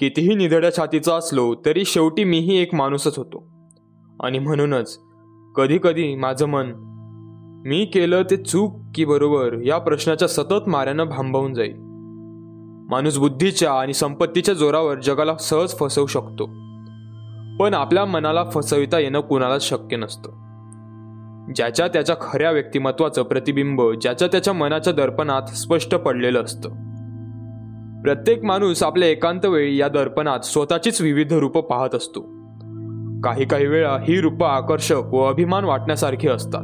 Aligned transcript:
कितीही 0.00 0.34
निधड्या 0.34 0.72
छातीचा 0.72 1.14
असलो 1.14 1.54
तरी 1.66 1.84
शेवटी 1.84 2.24
मीही 2.24 2.58
एक 2.58 2.74
माणूसच 2.74 3.18
होतो. 3.18 3.46
आणि 4.22 4.38
म्हणूनच 4.38 5.00
कधी 5.56 5.78
कधी 5.82 6.14
माझं 6.14 6.46
मन 6.46 6.72
मी 7.66 7.84
केलं 7.84 8.22
ते 8.22 8.36
चूक 8.36 8.80
की 8.94 9.04
बरोबर 9.04 9.62
या 9.62 9.78
प्रश्नाच्या 9.78 10.28
सतत 10.28 10.68
माऱ्यानं 10.68 11.04
भांबवून 11.04 11.54
जाईल. 11.54 11.74
माणूस 12.90 13.18
बुद्धीच्या 13.18 13.72
आणि 13.72 13.94
संपत्तीच्या 13.94 14.54
जोरावर 14.54 15.00
जगाला 15.00 15.36
सहज 15.36 15.74
फसवू 15.80 16.06
शकतो. 16.06 16.46
पण 17.58 17.74
आपल्या 17.74 18.04
मनाला 18.04 18.44
फसविता 18.44 18.98
येणं 18.98 19.20
कुणालाच 19.20 19.68
शक्य 19.68 19.96
नसतं. 19.96 20.30
ज्याच्या 21.56 21.88
त्याच्या 21.88 22.16
खऱ्या 22.20 22.50
व्यक्तिमत्वाचं 22.50 23.22
प्रतिबिंब 23.22 23.82
ज्याच्या 23.82 24.28
त्याच्या 24.28 24.54
मनाच्या 24.54 24.92
दर्पणात 24.92 25.42
स्पष्ट 25.42 25.94
पडलेलं 25.94 26.42
असतं. 26.42 26.89
प्रत्येक 28.02 28.44
माणूस 28.44 28.82
आपल्या 28.82 29.08
एकांत 29.08 29.46
वेळी 29.46 29.76
या 29.76 29.88
दर्पणात 29.88 30.40
स्वतःचीच 30.40 31.00
विविध 31.00 31.32
रूपं 31.32 31.60
पाहत 31.60 31.94
असतो. 31.94 32.20
काही 33.24 33.44
काही 33.44 33.66
वेळा 33.66 33.96
ही 34.08 34.20
रूपं 34.20 34.46
आकर्षक 34.46 35.02
व 35.12 35.22
अभिमान 35.22 35.64
वाटण्यासारखी 35.64 36.28
असतात. 36.28 36.62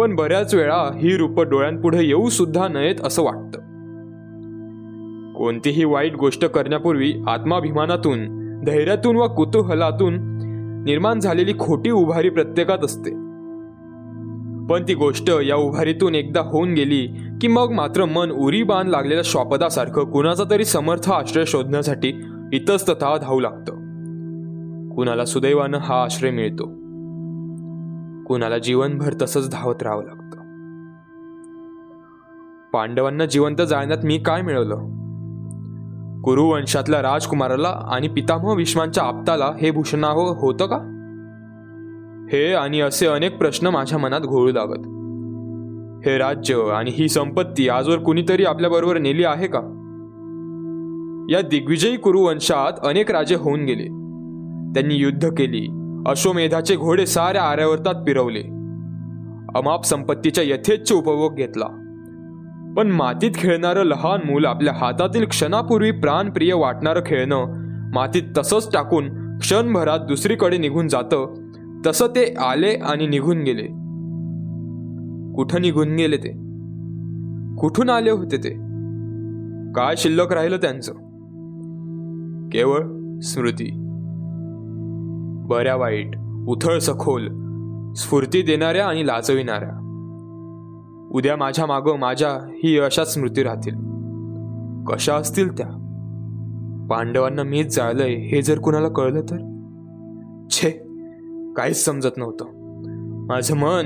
पण 0.00 0.14
बऱ्याच 0.14 0.54
वेळा 0.54 0.98
ही 0.98 1.16
रूपं 1.16 1.48
डोळ्यांपुढे 1.50 2.04
येऊ 2.04 2.28
सुद्धा 2.28 2.68
नयेत 2.68 2.94
असं 3.04 3.22
वाटतं. 3.22 3.58
कोणतीही 5.32 5.84
वाईट 5.84 6.16
गोष्ट 6.16 6.44
करण्यापूर्वी 6.44 7.14
आत्माभिमानातून 7.28 8.18
धैर्यातून 8.64 9.16
व 9.16 9.26
कुतूहलातून 9.26 10.14
निर्माण 10.84 11.20
झालेली 11.20 11.52
खोटी 11.58 11.90
उभारी 11.90 12.30
प्रत्येकात 12.30 12.84
असते. 12.84 13.10
पण 14.66 14.82
ती 14.88 14.94
गोष्ट 14.94 15.30
या 15.48 15.56
उभारीतून 15.56 16.14
एकदा 16.14 16.40
होऊन 16.40 16.74
गेली 16.74 17.08
की 17.42 17.48
मग 17.48 17.70
मात्र 17.70 18.04
मन 18.04 18.30
उरी 18.30 18.62
बाण 18.62 18.86
लागलेल्या 18.86 19.22
श्वापदासारखं 19.24 20.04
कुणाचा 20.04 20.44
तरी 20.50 20.64
समर्थ 20.64 21.10
आश्रय 21.10 21.44
शोधण्यासाठी 21.44 22.24
इतस्ततः 22.52 23.16
धावू 23.16 23.40
लागतं. 23.40 23.72
कुणाला 24.94 25.24
सुदैवानं 25.24 25.78
हा 25.78 26.02
आश्रय 26.02 26.30
मिळतो. 26.30 26.64
कुणाला 28.24 28.58
जीवनभर 28.58 29.12
तसंच 29.22 29.50
धावत 29.52 29.82
राहावं 29.82 30.04
लागतं. 30.04 30.36
पांडवांना 32.70 33.26
जिवंत 33.26 33.62
जाळण्यात 33.62 33.98
मी 34.04 34.18
काय 34.18 34.42
मिळवलं? 34.42 34.76
कुरुवंशातल्या 36.22 37.02
राजकुमाराला 37.02 37.68
आणि 37.68 38.08
पितामह 38.08 38.54
विश्वांच्या 38.54 39.04
आपताला 39.04 39.52
हे 39.60 39.70
भूषणावं 39.70 40.36
होतं 40.38 40.66
का? 40.66 40.76
हे 42.32 42.52
आणि 42.52 42.80
असे 42.80 43.06
अनेक 43.06 43.38
प्रश्न 43.38 43.66
माझ्या 43.66 43.98
मनात 43.98 44.20
घोळू 44.20 44.52
लागत. 44.52 45.01
हे 46.06 46.18
राज्य 46.18 46.54
आणि 46.54 46.90
ही 46.90 47.08
संपत्ती 47.08 47.68
आजवर 47.68 47.98
कुणीतरी 47.98 48.44
आपल्याबरोबर 48.44 48.98
नेली 48.98 49.24
आहे 49.24 49.46
का? 49.46 49.58
या 51.30 51.40
दिग्विजयी 51.40 51.96
कुरुवंशात 51.96 52.86
अनेक 52.86 53.10
राजे 53.10 53.34
होऊन 53.34 53.60
गेले. 53.60 53.84
त्यांनी 54.74 54.94
युद्ध 54.94 55.28
केली. 55.28 55.68
अश्वमेधाचे 56.06 56.76
घोडे 56.76 57.06
साऱ्या 57.06 57.42
आर्यावर्तात 57.42 57.94
पिरवले. 57.94 58.40
अमाप 59.54 59.84
संपत्तीच्या 59.84 60.44
यथेच्छ 60.44 60.92
उपभोग 60.92 61.34
घेतला. 61.34 61.66
पण 62.76 62.90
मातीत 62.90 63.30
खेळणारं 63.34 63.82
लहान 63.82 64.30
मूल 64.30 64.44
आपल्या 64.44 64.74
हातातील 64.74 65.24
क्षणापूर्वी 65.24 65.90
प्राणप्रिय 65.90 66.54
वाटणारं 66.54 67.00
खेळणं 67.06 67.44
मातीत 67.94 68.22
तसंच 68.38 68.72
टाकून 68.72 69.38
क्षणभरात 69.38 69.98
दुसरीकडे 69.98 70.58
निघून 70.58 70.88
जातं. 70.88 71.34
तसं 71.86 72.06
ते 72.06 72.34
आले 72.34 72.70
आणि 72.70 73.06
निघून 73.06 73.42
गेले. 73.42 73.81
कुठं 75.34 75.60
निघून 75.60 75.88
गेले 75.88 76.16
ते? 76.16 76.32
कुठून 77.60 77.90
आले 77.90 78.10
होते 78.10 78.36
ते? 78.36 78.50
काय 79.72 79.94
शिल्लक 79.96 80.32
राहिलं 80.32 80.56
त्यांचं? 80.56 80.92
केवळ 82.48 82.80
स्मृती. 83.20 83.70
बऱ्या 85.48 85.76
वाईट 85.76 86.10
उथळ 86.48 86.78
सखोल 86.78 87.28
स्फूर्ती 87.92 88.42
देणाऱ्या 88.42 88.86
आणि 88.86 89.06
लाजविणाऱ्या 89.06 89.78
उद्या 91.12 91.36
माझ्या 91.36 91.66
मागं 91.66 91.98
माझ्या 91.98 92.46
ही 92.50 92.78
अशाच 92.78 93.14
स्मृती 93.14 93.42
राहतील. 93.42 93.74
कशा 94.86 95.14
असतील 95.14 95.58
त्या? 95.58 95.78
पांडवांना 96.90 97.42
मीच 97.42 97.76
जाळलंय 97.76 98.14
हे 98.14 98.42
जर 98.42 98.58
कुणाला 98.58 98.88
कळलं 98.88 99.20
तर? 99.20 99.58
छे 100.50 100.70
काहीच 101.56 101.84
समजत 101.84 102.16
नव्हतं. 102.16 102.44
माझं 103.26 103.56
मन 103.56 103.84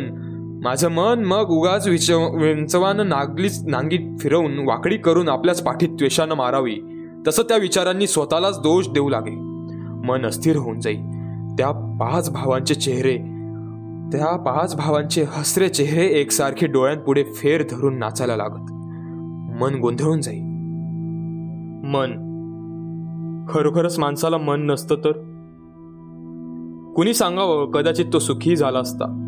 माझं 0.64 0.88
मन 0.88 1.24
मग 1.24 1.48
उगाच 1.48 1.88
विच 1.88 2.10
विंचवानं 2.10 3.08
नागलीच 3.08 3.64
नांगी 3.66 4.16
फिरवून 4.18 4.58
वाकडी 4.58 4.96
करून 4.96 5.28
आपल्याच 5.28 5.62
पाठीत 5.62 5.88
त्वेषानं 5.88 6.34
मारावी. 6.34 6.76
तसं 7.28 7.42
त्या 7.42 7.56
विचारांनी 7.56 8.06
स्वतःलाच 8.06 8.58
दोष 8.58 8.88
देऊ 8.88 9.08
लागे. 9.08 9.30
मन 10.06 10.26
अस्थिर 10.26 10.56
होऊन 10.56 10.80
जाई. 10.80 10.96
त्या 11.58 11.96
पाच 12.00 12.32
भावांचे 12.32 12.74
चेहरे 12.74 13.16
त्या 14.12 14.36
पाच 14.36 14.76
भावांचे 14.76 15.22
हसरे 15.22 15.68
चेहरे 15.68 16.06
एकसारखे 16.06 16.66
डोळ्यांपुढे 16.66 17.22
फेर 17.22 17.62
धरून 17.70 17.98
नाचायला 17.98 18.36
लागत. 18.36 18.72
मन 19.62 19.80
गोंधळून 19.80 20.20
जाई. 20.20 20.40
मन. 21.86 22.26
खरोखरच 23.48 23.98
माणसाला 23.98 24.36
मन 24.36 24.66
नसतं 24.66 24.94
तर? 24.94 25.12
कुणी 26.96 27.14
सांगावं 27.14 27.70
कदाचित 27.70 28.04
तो 28.12 28.18
सुखी 28.18 28.56
झाला 28.56 28.78
असता. 28.78 29.22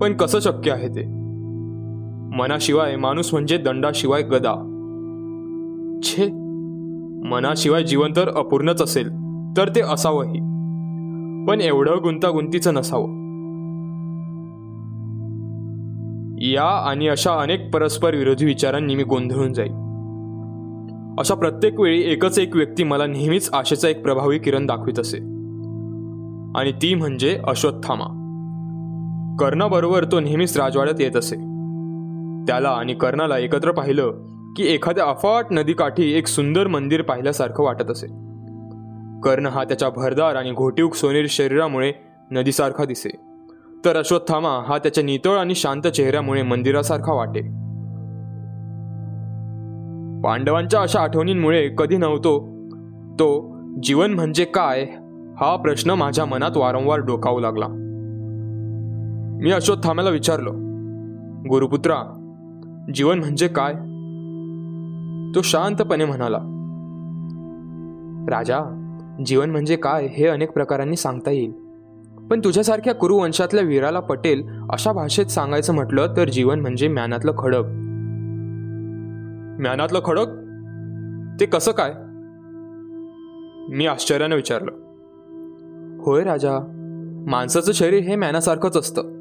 पण 0.00 0.12
कसं 0.12 0.40
शक्य 0.40 0.70
आहे 0.70 0.88
ते? 0.88 1.04
मनाशिवाय 2.36 2.96
माणूस 2.96 3.34
म्हणजे 3.34 3.56
दंडाशिवाय 3.56 4.22
गदा. 4.22 4.70
छे 6.02 6.26
मनाशिवाय 7.28 7.82
जीवन 7.82 8.12
तर 8.16 8.28
अपूर्णच 8.28 8.82
असेल 8.82 9.08
तर 9.56 9.68
ते 9.68 9.80
असावंही. 9.80 10.40
पण 11.48 11.60
एवढं 11.60 11.96
गुंतागुंतीचं 12.02 12.74
नसावं. 12.74 13.24
या 16.40 16.88
आणि 16.88 17.08
अशा 17.08 17.40
अनेक 17.40 17.74
परस्पर 17.74 18.14
विरोधी 18.14 18.44
विचारांनी 18.44 18.94
मी 18.94 19.02
गोंधळून 19.02 19.52
जाईल 19.52 19.72
अशा 21.18 21.34
प्रत्येक 21.34 21.80
वेळी 21.80 22.02
एकच 22.02 22.38
एक 22.38 22.56
व्यक्ती 22.56 22.84
मला 22.84 23.06
नेहमीच 23.06 23.50
आशेचा 23.52 23.88
एक 23.88 24.02
प्रभावी 24.02 24.38
किरण 24.38 24.66
दाखवित 24.66 24.98
असे. 24.98 25.18
आणि 26.58 26.72
ती 26.72 26.94
म्हणजे 26.94 27.40
अश्वत्थामा. 27.46 28.23
कर्णाबरोबर 29.40 30.04
तो 30.04 30.20
नेहमीच 30.20 30.56
राजवाड्यात 30.56 31.00
येत 31.00 31.16
असे. 31.16 31.36
त्याला 32.46 32.68
आणि 32.68 32.94
कर्णाला 32.94 33.38
एकत्र 33.38 33.72
पाहिलं 33.72 34.10
की 34.56 34.74
एखाद्या 34.74 35.04
अफाट 35.04 35.44
नदीकाठी 35.50 36.12
एक 36.12 36.26
सुंदर 36.26 36.66
मंदिर 36.66 37.02
पाहिल्यासारखं 37.02 37.64
वाटत 37.64 37.90
असे. 37.90 38.06
कर्ण 39.20 39.46
हा 39.46 39.64
त्याच्या 39.64 39.90
भरदार 39.90 40.34
आणि 40.34 40.52
घोटीव 40.52 40.88
सोनेरी 40.90 41.28
शरीरामुळे 41.28 41.92
नदीसारखा 42.30 42.84
दिसे. 42.84 43.10
तर 43.84 43.96
अश्वत्थामा 43.96 44.64
हा 44.66 44.78
त्याच्या 44.78 45.04
नितळ 45.04 45.38
आणि 45.38 45.54
शांत 45.54 45.82
चेहऱ्यामुळे 45.82 46.42
मंदिरासारखा 46.42 47.12
वाटे. 47.12 47.40
पांडवांच्या 50.22 50.80
अशा 50.80 51.00
आठवणींमुळे 51.00 51.68
कधी 51.78 51.96
नव्हतो 51.96 52.40
तो 53.14 53.56
जीवन 53.82 54.14
म्हणजे 54.14 54.44
काय 54.44 54.82
हा 55.40 55.56
प्रश्न 55.56 55.90
माझ्या 55.90 56.24
मनात 56.24 56.56
वारंवार 56.56 56.98
डोकावू 56.98 57.40
लागला. 57.40 57.83
मी 59.44 59.50
अश्वत्थामाला 59.50 60.10
विचारलो 60.10 60.50
गुरुपुत्रा 61.48 61.94
जीवन 62.94 63.18
म्हणजे 63.18 63.48
काय? 63.48 63.72
तो 65.34 65.42
शांतपणे 65.42 66.04
म्हणाला 66.04 66.38
राजा 68.30 68.60
जीवन 69.26 69.50
म्हणजे 69.50 69.76
काय 69.76 70.06
हे 70.06 70.26
अनेक 70.26 70.52
प्रकारांनी 70.52 70.96
सांगता 70.96 71.30
येईल. 71.30 71.52
पण 72.30 72.40
तुझ्यासारख्या 72.44 72.94
कुरुवंशातल्या 72.94 73.64
वीराला 73.64 74.00
पटेल 74.00 74.48
अशा 74.70 74.92
भाषेत 74.92 75.26
सांगायचं 75.26 75.74
म्हटलं 75.74 76.14
तर 76.16 76.28
जीवन 76.28 76.60
म्हणजे 76.60 76.88
म्यानातलं 76.88 77.32
खडक. 77.38 77.62
म्यानातलं 79.60 80.00
खडक? 80.04 80.26
ते 81.40 81.46
कसं 81.46 81.72
काय? 81.72 81.92
मी 83.76 83.86
आश्चर्यानं 83.86 84.36
विचारलं 84.36 84.72
होय 86.02 86.24
राजा 86.24 86.58
माणसाचं 87.28 87.72
शरीर 87.72 88.02
हे 88.02 88.16
मॅनासारखंच 88.16 88.76
असतं. 88.76 89.13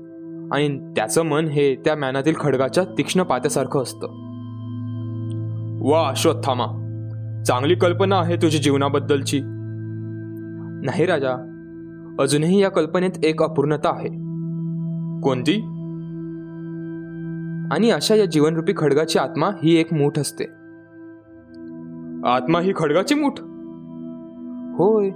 आणि 0.54 0.94
त्याचं 0.96 1.24
मन 1.24 1.46
हे 1.46 1.76
त्या 1.76 1.96
मॅनातील 1.96 2.34
खडगाच्या 2.40 2.84
तीक्ष्ण 2.84 3.24
पात्यासारखं 3.24 3.82
असतं. 3.82 4.08
वा 5.90 6.10
अश्वत्थामा. 6.10 6.66
चांगली 7.44 7.76
कल्पना 7.76 8.20
आहे 8.20 8.36
तुझी 8.36 8.58
जीवनाबद्दलची. 8.58 9.40
नाही 10.86 11.06
राजा 11.06 11.32
अजूनही 12.20 12.62
या 12.62 12.70
कल्पनेत 12.70 13.10
एक 13.24 13.44
अपूर्णता 13.44 13.90
आहे. 13.90 14.10
कोणती? 15.22 15.56
आणि 17.76 17.92
अशा 17.92 18.16
या 18.16 18.26
जीवनरूपी 18.26 18.74
खडगाची 18.78 19.20
आत्मा 19.20 19.48
ही 19.64 19.76
एक 19.76 19.94
मूठ 19.94 20.20
असते. 20.20 20.44
आत्मा 22.30 22.62
ही 22.62 22.74
खडगाची 22.76 23.16
मूठ? 23.16 23.34
होय. 24.78 25.08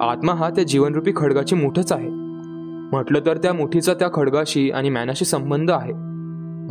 आत्मा 0.00 0.32
हा 0.32 0.50
त्या 0.50 0.64
जीवनरूपी 0.64 1.12
खडगाची 1.16 1.54
मूठच 1.54 1.92
आहे. 1.92 2.27
म्हटलं 2.92 3.20
तर 3.26 3.36
त्या 3.36 3.52
मुठीचा 3.52 3.94
त्या 3.94 4.08
खडगाशी 4.14 4.70
आणि 4.70 4.90
मॅनाशी 4.90 5.24
संबंध 5.24 5.70
आहे. 5.70 5.92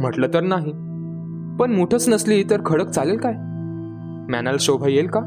म्हटलं 0.02 0.28
तर 0.34 0.42
नाही. 0.44 0.72
पण 1.60 1.72
मुठच 1.72 2.10
नसली 2.10 2.44
तर 2.44 2.62
खडक 2.66 2.90
चालेल 2.90 3.18
काय? 3.18 3.34
मॅनाला 4.32 4.58
शोभा 4.60 4.88
येईल 4.88 5.08
का? 5.08 5.20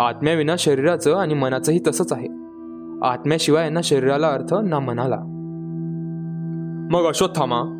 आत्म्याविना 0.00 0.54
शरीराचं 0.58 1.14
आणि 1.14 1.34
मनाचंही 1.34 1.80
तसंच 1.86 2.12
आहे. 2.12 2.28
आत्म्याशिवाय 3.06 3.64
यांना 3.64 3.80
शरीराला 3.84 4.28
अर्थ 4.28 4.54
ना 4.54 4.78
मनाला. 4.78 5.16
मग 6.90 7.08
अश्वत्थामा 7.08 7.74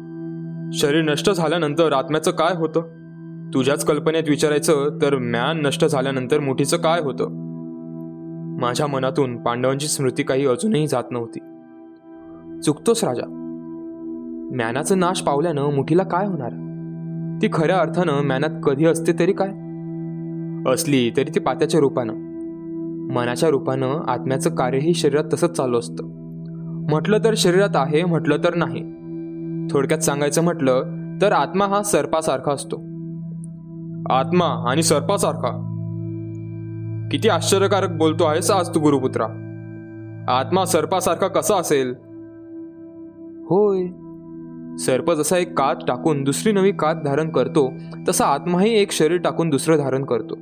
शरीर 0.73 1.03
नष्ट 1.03 1.31
झाल्यानंतर 1.31 1.93
आत्म्याचं 1.93 2.31
काय 2.31 2.57
होतं? 2.57 2.81
तुझ्याच 3.55 3.85
कल्पनेत 3.85 4.23
विचारायचं 4.29 4.99
तर 5.03 5.19
म्यान 5.19 5.67
नष्ट 5.67 5.85
झाल्यानंतर 5.85 6.41
मुठीचं 6.41 6.77
काय 6.77 7.01
होतं? 7.01 7.48
माझ्या 8.59 8.87
मनातून 8.87 9.43
पांडवांची 9.43 9.87
स्मृती 9.87 10.23
काही 10.23 10.47
अजूनही 10.47 10.87
जात 10.87 11.05
नव्हती. 11.11 11.39
चुकतोस 12.61 13.05
राजा. 13.05 13.27
म्यानाचं 14.55 14.99
नाश 14.99 15.23
पावल्यानं 15.23 15.75
मुठीला 15.75 16.03
काय 16.03 16.27
होणार? 16.27 16.51
ती 17.43 17.49
खऱ्या 17.53 17.79
अर्थानं 17.79 18.23
मॅनात 18.23 18.61
कधी 18.63 18.85
असते 18.85 19.13
तरी 19.13 19.33
काय? 19.33 19.49
असली 20.73 21.11
तरी 21.17 21.31
ती 21.35 21.41
पात्याच्या 21.41 21.81
रूपानं. 21.81 22.15
मनाच्या 23.13 23.49
रूपानं 23.49 23.87
आत्म्याचं 23.87 24.55
कार्यही 24.55 24.95
शरीरात 24.95 25.25
तसंच 25.33 25.51
चालू 25.51 25.79
असतं. 25.79 26.05
म्हटलं 26.91 27.19
तर 27.25 27.35
शरीरात 27.37 27.77
आहे 27.77 28.05
म्हटलं 28.05 28.37
तर 28.37 28.55
नाही. 28.55 28.81
थोडक्यात 29.71 30.01
सांगायचं 30.01 30.43
म्हटलं 30.43 30.83
तर 31.23 31.33
आत्मा 31.33 31.65
हा 31.67 31.83
सर्पासारखा 31.83 32.53
असतो. 32.53 32.77
आत्मा 34.15 34.71
आणि 34.71 34.83
सर्पासारखा 34.83 35.68
किती 37.11 37.29
आश्चर्यकारक 37.29 37.91
बोलतो 37.91 38.25
आहेस 38.25 38.51
आज 38.51 38.75
तू 38.75 38.81
गुरुपुत्रा. 38.81 39.25
आत्मा 40.29 40.65
सर्पासारखा 40.65 41.29
कसा 41.29 41.57
असेल? 41.57 41.95
होय. 43.45 43.87
सर्प 44.77 45.13
जसा 45.13 45.37
एक 45.37 45.59
कात 45.59 45.75
टाकून 45.89 46.25
दुसरी 46.25 46.53
नवी 46.53 46.73
कात 46.73 46.95
धारण 46.95 47.31
करतो 47.31 47.73
तसा 48.09 48.25
आत्माही 48.25 48.79
एक 48.79 48.93
शरीर 48.93 49.17
टाकून 49.17 49.51
दुसरं 49.51 49.77
धारण 49.77 50.05
करतो. 50.05 50.35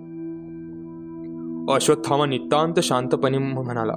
अश्वत्थामा 1.74 2.26
नितांत 2.26 2.80
शांतपणे 2.80 3.38
म्हणाला. 3.38 3.94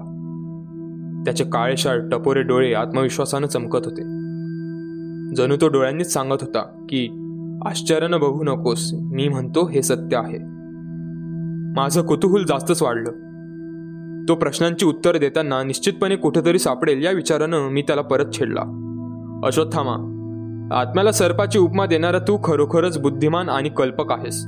त्याचे 1.26 1.44
काळेशाळ 1.44 2.00
टपोरे 2.10 2.42
डोळे 2.42 2.74
आत्मविश्वासानं 2.74 3.48
चमकत 3.48 3.80
होते. 3.86 4.02
जणू 5.36 5.56
तो 5.62 5.68
डोळ्यांनीच 5.68 6.14
सांगत 6.14 6.38
होता 6.42 6.62
की 6.62 7.10
आश्चर्यानं 7.66 8.20
बघू 8.20 8.44
नकोस 8.44 8.94
मी 8.94 9.28
म्हणतो 9.28 9.68
हे 9.68 9.82
सत्य 9.82 10.18
आहे. 10.18 10.59
माझं 11.78 12.02
कुतूहल 12.02 12.44
जास्तच 12.44 12.84
वाढलं. 12.84 13.12
तो 14.30 14.36
प्रश्नांची 14.36 14.86
उत्तर 14.86 15.18
देताना 15.18 15.64
निश्चितपणे 15.64 16.16
कुठेतरी 16.16 16.60
सापडेल 16.60 17.06
या 17.06 17.12
विचारानं 17.12 17.70
मी 17.70 17.82
त्याला 17.82 18.02
परत 18.02 18.26
छेडला. 18.40 18.62
अश्वत्थामा 19.46 20.16
आत्म्याला 20.76 21.12
सर्पाची 21.12 21.60
उपमा 21.60 21.86
देणारा 21.86 22.20
तू 22.20 22.38
खरोखरच 22.44 23.00
बुद्धिमान 23.00 23.50
आणि 23.50 23.70
कल्पक 23.70 24.12
आहेस. 24.12 24.46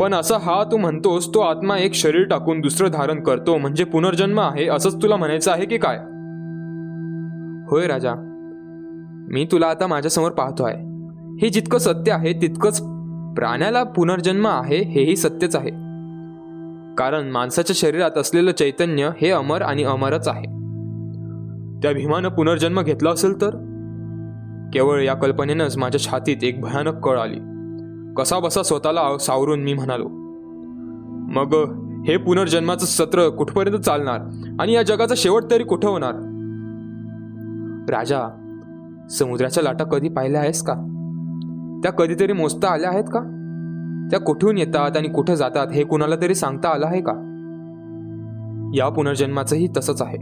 पण 0.00 0.14
असा 0.14 0.36
हा 0.38 0.64
तू 0.64 0.76
म्हणतोस 0.76 1.34
तो 1.34 1.40
आत्मा 1.40 1.78
एक 1.78 1.94
शरीर 1.94 2.24
टाकून 2.24 2.60
दुसरं 2.60 2.90
धारण 2.90 3.20
करतो 3.20 3.58
म्हणजे 3.58 3.84
पुनर्जन्म 3.84 4.40
आहे 4.40 4.68
असंच 4.68 5.02
तुला 5.02 5.16
म्हणायचं 5.16 5.52
आहे 5.52 5.66
की 5.66 5.78
काय? 5.78 5.96
होय 7.70 7.86
राजा. 7.86 8.14
मी 9.30 9.46
तुला 9.52 9.66
आता 9.66 9.86
माझ्यासमोर 9.86 10.30
पाहतो 10.30 10.64
आहे 10.64 10.76
हे 11.42 11.48
जितकं 11.48 11.78
सत्य 11.78 12.12
आहे 12.12 12.32
तितकंच 12.32 12.80
प्राण्याला 13.36 13.82
पुनर्जन्म 13.82 14.46
आहे 14.46 14.82
हेही 14.82 15.16
सत्यच 15.16 15.56
आहे. 15.56 15.79
कारण 16.98 17.30
माणसाच्या 17.30 17.74
शरीरात 17.78 18.18
असलेलं 18.18 18.52
चैतन्य 18.52 19.10
हे 19.20 19.30
अमर 19.30 19.62
आणि 19.62 19.84
अमरच 19.84 20.28
आहे. 20.28 20.44
त्या 21.82 21.92
भीमानं 21.92 22.28
पुनर्जन्म 22.28 22.82
घेतला 22.82 23.10
असेल 23.10 23.40
तर? 23.40 23.50
केवळ 24.72 25.02
या 25.02 25.14
कल्पनेनंच 25.14 25.76
माझ्या 25.76 26.00
छातीत 26.00 26.36
एक 26.42 26.60
भयानक 26.60 27.04
कळ 27.04 27.18
आली. 27.18 27.40
कसा 28.16 28.38
बसा 28.38 28.62
स्वतःला 28.62 29.18
सावरून 29.18 29.60
मी 29.60 29.74
म्हणालो 29.74 30.08
मग 31.32 31.54
हे 32.08 32.16
पुनर्जन्माचं 32.16 32.86
सत्र 32.86 33.28
कुठपर्यंत 33.28 33.76
चालणार 33.76 34.20
आणि 34.60 34.72
या 34.72 34.82
जगाचा 34.82 35.14
शेवट 35.16 35.42
तरी 35.50 35.64
कुठं 35.64 35.88
होणार? 35.88 36.12
राजा 37.90 38.36
समुद्राच्या 39.10 39.62
लाटा 39.62 39.84
कधी 39.84 40.08
पाहिल्या 40.08 40.40
आहेस 40.40 40.62
का? 40.62 40.74
त्या 41.82 41.92
कधीतरी 41.92 42.32
मोजता 42.32 42.68
आल्या 42.68 42.90
आहेत 42.90 43.04
का? 43.04 43.39
त्या 44.10 44.20
कुठून 44.20 44.58
येतात 44.58 44.96
आणि 44.96 45.08
कुठं 45.08 45.34
जातात 45.34 45.66
हे 45.72 45.84
कुणाला 45.84 46.16
तरी 46.16 46.34
सांगता 46.34 46.68
आलं 46.68 46.86
आहे 46.86 47.00
का? 47.00 47.12
या 48.74 48.88
पुनर्जन्माचंही 48.88 49.68
तसंच 49.76 50.02
आहे. 50.02 50.18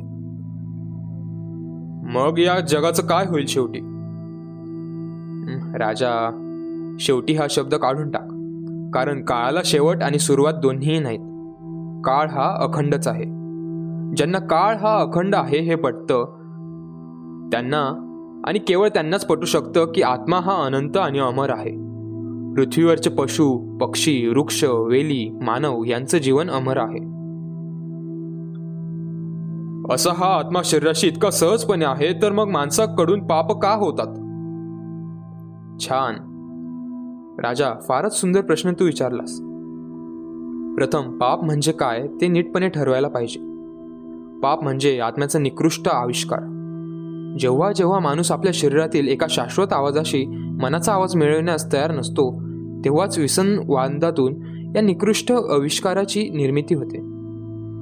मग 2.11 2.38
या 2.38 2.61
जगाचं 2.61 3.06
काय 3.06 3.26
होईल 3.26 3.46
शेवटी? 3.46 3.79
राजा 5.79 6.44
शेवटी 7.00 7.35
हा 7.35 7.46
शब्द 7.50 7.75
काढून 7.75 8.11
टाक. 8.11 8.29
कारण 8.94 9.25
काळाला 9.25 9.61
शेवट 9.64 10.02
आणि 10.02 10.19
सुरुवात 10.19 10.55
दोन्हीही 10.55 10.99
नाहीत. 10.99 11.19
काळ 12.05 12.29
हा 12.29 12.56
अखंडच 12.61 13.08
आहे. 13.08 13.25
ज्यांना 14.17 14.38
काळ 14.38 14.76
हा 14.76 15.00
अखंड 15.00 15.35
आहे 15.35 15.58
हे 15.58 15.75
पटतं 15.75 16.25
त्यांना 17.52 18.05
आणि 18.46 18.58
केवळ 18.58 18.88
त्यांनाच 18.88 19.26
पटू 19.26 19.46
शकतं 19.46 19.93
की 19.94 20.02
आत्मा 20.02 20.37
हा 20.37 20.64
अनंत 20.64 20.96
आणि 20.96 21.19
अमर 21.19 21.50
आहे. 21.50 21.88
पृथ्वीवरचे 22.59 23.11
पशु 23.11 23.79
पक्षी 23.81 24.29
वृक्ष 24.29 24.65
वेली 24.65 25.31
मानव 25.43 25.85
यांचं 25.85 26.19
जीवन 26.19 26.51
अमर 26.51 26.77
आहे. 26.77 27.19
असा 29.95 30.11
हा 30.13 30.39
आत्मा 30.39 30.61
शरीराशी 30.65 31.07
इतका 31.07 31.31
सहजपणे 31.31 31.85
आहे 31.85 32.23
तर 32.23 32.33
मग 32.33 32.49
माणसाकडून 32.49 33.27
पाप 33.27 33.63
का 33.63 33.71
होतात? 33.71 34.07
छान. 35.81 36.15
राजा 37.45 37.71
फारच 37.89 38.21
सुंदर 38.21 38.41
प्रश्न 38.41 38.73
तू 38.73 38.85
विचारलास. 38.85 39.33
प्रथम 40.77 41.19
पाप 41.19 41.45
म्हणजे 41.45 41.73
काय 41.73 42.07
ते 42.21 42.29
नीटपणे 42.29 42.69
ठरवायला 42.69 43.09
पाहिजे. 43.09 43.41
पाप 44.41 44.63
म्हणजे 44.63 45.01
आत्म्याचा 45.01 45.39
निकृष्ट 45.39 45.89
आविष्कार. 45.89 46.41
जेव्हा 47.39 47.73
जेव्हा 47.73 47.99
माणूस 47.99 48.33
आपल्या 48.33 48.53
शरीरातील 48.55 49.09
एका 49.09 49.27
शाश्वत 49.31 49.73
आवाजाशी 49.73 50.27
मनाचा 50.63 50.93
आवाज 50.93 51.17
मिळवण्यास 51.17 51.73
तयार 51.73 51.93
नसतो 51.93 52.48
तेव्हाच 52.88 53.19
विसन 53.19 53.58
वांदातून 53.67 54.35
या 54.76 54.82
निकृष्ट 54.82 55.32
आविष्काराची 55.32 56.29
निर्मिती 56.29 56.75
होते. 56.75 56.96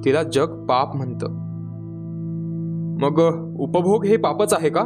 तिला 0.05 0.23
जग 0.23 0.65
पाप 0.69 0.95
म्हणतं. 0.95 1.27
मग 3.01 3.21
उपभोग 3.59 4.05
हे 4.05 4.17
पापच 4.17 4.53
आहे 4.53 4.69
का? 4.69 4.83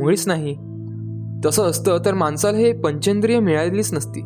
मुळीच 0.00 0.28
नाही. 0.28 0.56
तसं 1.44 1.62
असतं 1.62 1.98
तर 2.04 2.14
माणसाला 2.14 2.58
हे 2.58 2.72
पंचेंद्रिय 2.72 3.40
मिळालीच 3.40 3.94
नसती. 3.94 4.20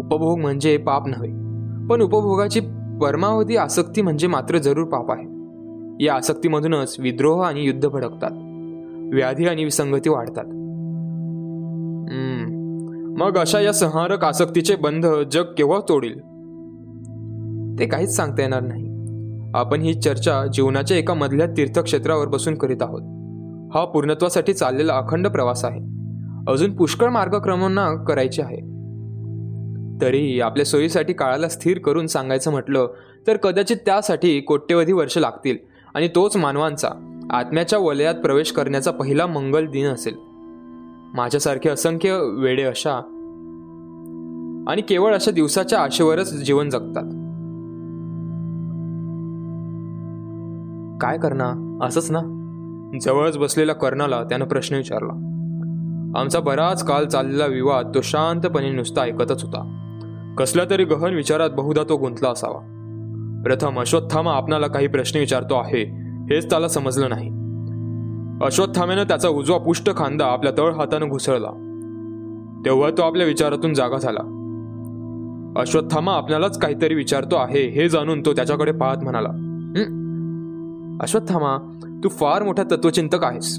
उपभोग 0.00 0.38
म्हणजे 0.38 0.76
पाप 0.76 1.06
नव्हे. 1.06 1.30
पण 1.86 2.02
उपभोगाची 2.02 2.60
परमावधी 3.02 3.56
आसक्ती 3.56 4.02
म्हणजे 4.02 4.26
मात्र 4.26 4.58
जरूर 4.58 4.84
पाप 4.84 5.10
आहे. 5.10 5.26
या 6.04 6.14
आसक्तीमधूनच 6.14 6.96
विद्रोह 6.98 7.44
आणि 7.46 7.64
युद्ध 7.64 7.88
भडकतात. 7.88 8.30
व्याधी 9.14 9.46
आणि 9.46 9.64
विसंगती 9.64 10.10
वाढतात. 10.10 10.44
मग 13.18 13.38
अशा 13.38 13.60
या 13.60 13.72
संहारक 13.72 14.24
आसक्तीचे 14.24 14.76
बंध 14.76 15.06
जग 15.32 15.42
केव्हा 15.42 15.78
तोडील? 15.88 16.18
ते 17.78 17.86
काहीच 17.86 18.16
सांगता 18.16 18.42
येणार 18.42 18.62
नाही. 18.62 18.88
आपण 19.54 19.80
ही 19.80 19.94
चर्चा 19.94 20.46
जीवनाच्या 20.52 20.96
एका 20.96 21.14
मधल्या 21.14 21.46
तीर्थक्षेत्रावर 21.46 22.28
बसून 22.28 22.54
करीत 22.54 22.76
आहोत. 22.80 23.02
हा 23.74 23.84
पूर्णत्वासाठी 23.84 24.52
चाललेला 24.52 24.94
अखंड 24.94 25.28
प्रवास 25.28 25.64
आहे. 25.64 25.80
अजून 26.52 26.76
पुष्कळ 26.76 27.08
मार्गक्रमणा 27.08 28.04
करायचे 28.04 28.42
आहे. 28.42 28.60
तरीही 30.00 30.40
आपल्या 30.40 30.66
सोयीसाठी 30.66 31.12
काळाला 31.12 31.48
स्थिर 31.48 31.78
करून 31.78 32.06
सांगायचं 32.06 32.50
म्हटलं 32.50 32.88
तर 33.26 33.36
कदाचित 33.36 33.76
त्यासाठी 33.76 34.40
कोट्यवधी 34.40 34.92
वर्ष 34.92 35.18
लागतील 35.18 35.56
आणि 35.94 36.08
तोच 36.14 36.36
मानवांचा 36.36 36.88
आत्म्याच्या 37.30 37.78
वलयात 37.78 38.14
प्रवेश 38.14 38.52
करण्याचा 38.52 38.90
पहिला 38.90 39.26
मंगल 39.26 39.66
दिन 39.66 39.86
असेल. 39.86 40.14
माझ्यासारखे 41.14 41.68
असंख्य 41.68 42.18
वेडे 42.38 42.62
अशा 42.62 42.94
आणि 44.68 44.82
केवळ 44.82 45.14
अशा 45.14 45.30
दिवसाच्या 45.30 45.78
आशेवरच 45.78 46.42
जीवन 46.42 46.70
जगतात. 46.70 47.02
काय 51.00 51.18
करणार 51.18 51.84
असंच 51.86 52.10
ना? 52.10 52.38
जवळच 53.02 53.38
बसलेल्या 53.38 53.74
कर्णाला 53.74 54.24
त्यानं 54.24 54.44
प्रश्न 54.44 54.76
विचारला. 54.76 55.12
आमचा 56.16 56.40
बराच 56.40 56.84
काल 56.84 57.06
चाललेला 57.06 57.46
विवाद 57.46 57.92
तो 57.94 58.00
शांतपणे 58.00 58.70
नुसता 58.70 59.00
ऐकतच 59.00 59.44
होता. 59.44 59.78
कसल्या 60.38 60.64
तरी 60.70 60.84
गहन 60.84 61.14
विचारात 61.14 61.50
बहुधा 61.50 61.82
तो 61.88 61.96
गुंतला 61.96 62.28
असावा. 62.28 62.68
प्रथम 63.44 63.80
अश्वत्थामा 63.80 64.32
आपणाला 64.32 64.66
काही 64.66 64.86
प्रश्न 64.86 65.18
विचारतो 65.18 65.54
आहे 65.54 65.82
हेच 66.34 66.50
त्याला 66.50 66.68
समजलं 66.68 67.08
नाही. 67.08 67.41
अश्वत्थाम्यानं 68.40 69.02
त्याचा 69.02 69.28
उजवा 69.28 69.58
पुष्ट 69.58 69.96
खांदा 69.96 70.26
आपल्या 70.26 70.52
तळ 70.58 70.74
हातानं 70.74 71.08
घुसळला. 71.08 71.50
तेव्हा 72.64 72.90
तो 72.90 73.02
आपल्या 73.02 73.26
विचारातून 73.26 73.74
जागा 73.74 73.98
झाला. 73.98 74.38
अश्वत्थामा 75.56 76.12
आपल्यालाच 76.12 76.58
काहीतरी 76.58 76.94
विचारतो 76.94 77.36
आहे 77.36 77.68
हे 77.68 77.88
जाणून 77.88 78.20
तो 78.20 78.32
त्याच्याकडे 78.32 78.72
पाहत 78.72 78.96
म्हणाला 79.02 79.28
अश्वत्थामा 81.02 81.78
तू 82.04 82.08
फार 82.08 82.42
मोठा 82.42 82.62
तत्वचिंतक 82.62 83.24
आहेस. 83.24 83.58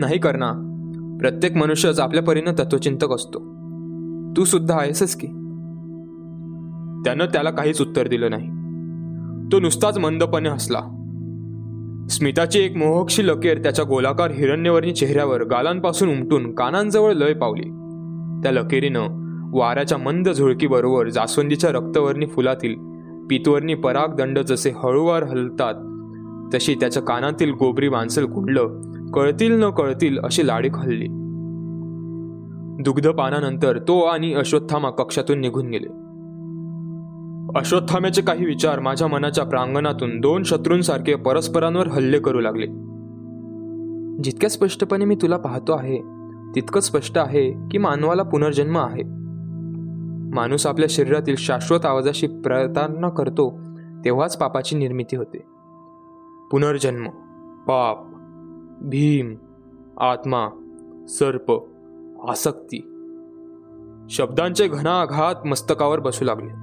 नाही 0.00 0.18
करना 0.18 0.68
प्रत्येक 1.20 1.56
मनुष्यच 1.56 2.00
आपल्या 2.00 2.22
परीनं 2.22 2.52
तत्वचिंतक 2.52 3.12
असतो. 3.12 3.38
तू 4.36 4.44
सुद्धा 4.44 4.76
आहेसच 4.78 5.16
की. 5.16 5.26
त्यानं 7.04 7.24
त्याला 7.24 7.50
काहीच 7.50 7.80
उत्तर 7.80 8.08
दिलं 8.08 8.30
नाही. 8.30 8.48
तो 9.52 9.60
नुसताच 9.60 9.98
मंदपणे 9.98 10.48
हसला. 10.48 10.80
स्मिताची 12.10 12.60
एक 12.60 12.76
मोहकशी 12.76 13.26
लकेर 13.26 13.62
त्याच्या 13.62 13.84
गोलाकार 13.84 14.30
हिरण्यवर्णी 14.30 14.92
चेहऱ्यावर 14.92 15.44
गालांपासून 15.44 16.08
उमटून 16.08 16.54
कानांजवळ 16.54 17.12
लय 17.12 17.32
पावली. 17.34 17.68
त्या 18.42 18.52
लकेरीनं 18.52 19.06
वाऱ्याच्या 19.58 19.98
मंद 19.98 20.28
झुळकीबरोबर 20.28 21.08
जास्वंदीच्या 21.08 21.70
रक्तवर्णी 21.70 22.26
फुलातील 22.26 22.74
पितवर्णी 23.30 23.74
पराग 23.74 24.16
दंड 24.16 24.38
जसे 24.38 24.70
हळूवार 24.70 25.22
हलतात 25.22 25.74
तशी 26.54 26.74
त्याच्या 26.74 27.02
कानातील 27.02 27.52
गोबरी 27.52 27.88
मांसल 27.88 28.26
कुंडलं 28.26 28.80
कळतील 29.14 29.62
न 29.62 29.70
कळतील 29.70 30.18
अशी 30.18 30.46
लाडीक 30.46 30.76
हल्ली 30.76 31.06
दुग्धपानानंतर 32.82 33.78
तो 33.78 34.00
आणि 34.00 34.34
अश्वत्थामा 34.34 34.90
कक्षातून 34.90 35.40
निघून 35.40 35.66
गेले. 35.66 36.01
अश्वत्थाम्याचे 37.56 38.22
काही 38.22 38.44
विचार 38.44 38.80
माझ्या 38.80 39.08
मनाच्या 39.08 39.44
प्रांगणातून 39.44 40.20
दोन 40.20 40.42
शत्रूंसारखे 40.42 41.14
परस्परांवर 41.14 41.88
हल्ले 41.88 42.18
करू 42.18 42.40
लागले. 42.40 42.66
जितक्या 44.22 44.50
स्पष्टपणे 44.50 45.04
मी 45.04 45.14
तुला 45.14 45.36
पाहतो 45.36 45.72
आहे 45.72 45.98
तितकं 46.54 46.80
स्पष्ट 46.80 47.18
आहे 47.18 47.50
की 47.50 47.78
मानवाला 47.78 48.22
पुनर्जन्म 48.22 48.78
आहे. 48.78 49.02
माणूस 50.34 50.66
आपल्या 50.66 50.88
शरीरातील 50.90 51.34
शाश्वत 51.38 51.86
आवाजाशी 51.86 52.26
प्रतारणा 52.26 53.08
करतो 53.08 53.60
तेव्हाच 54.04 54.36
पापाची 54.36 54.76
निर्मिती 54.76 55.16
होते. 55.16 55.38
पुनर्जन्म 56.50 57.08
पाप 57.66 58.06
भीम 58.84 59.34
आत्मा 60.00 60.48
सर्प 61.08 61.52
आसक्ती 62.30 62.80
शब्दांचे 64.10 64.68
घनाघात 64.68 65.46
मस्तकावर 65.46 66.00
बसू 66.00 66.24
लागले. 66.24 66.61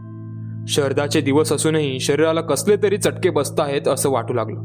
शरदाचे 0.68 1.22
दिवस 1.22 1.54
असूनही 1.54 2.00
शरीराला 2.00 2.42
कसले 2.42 2.76
तरी 2.84 2.98
चटके 2.98 3.30
बसताहेत 3.30 3.88
असं 3.88 4.10
वाटू 4.10 4.34
लागलं. 4.34 4.62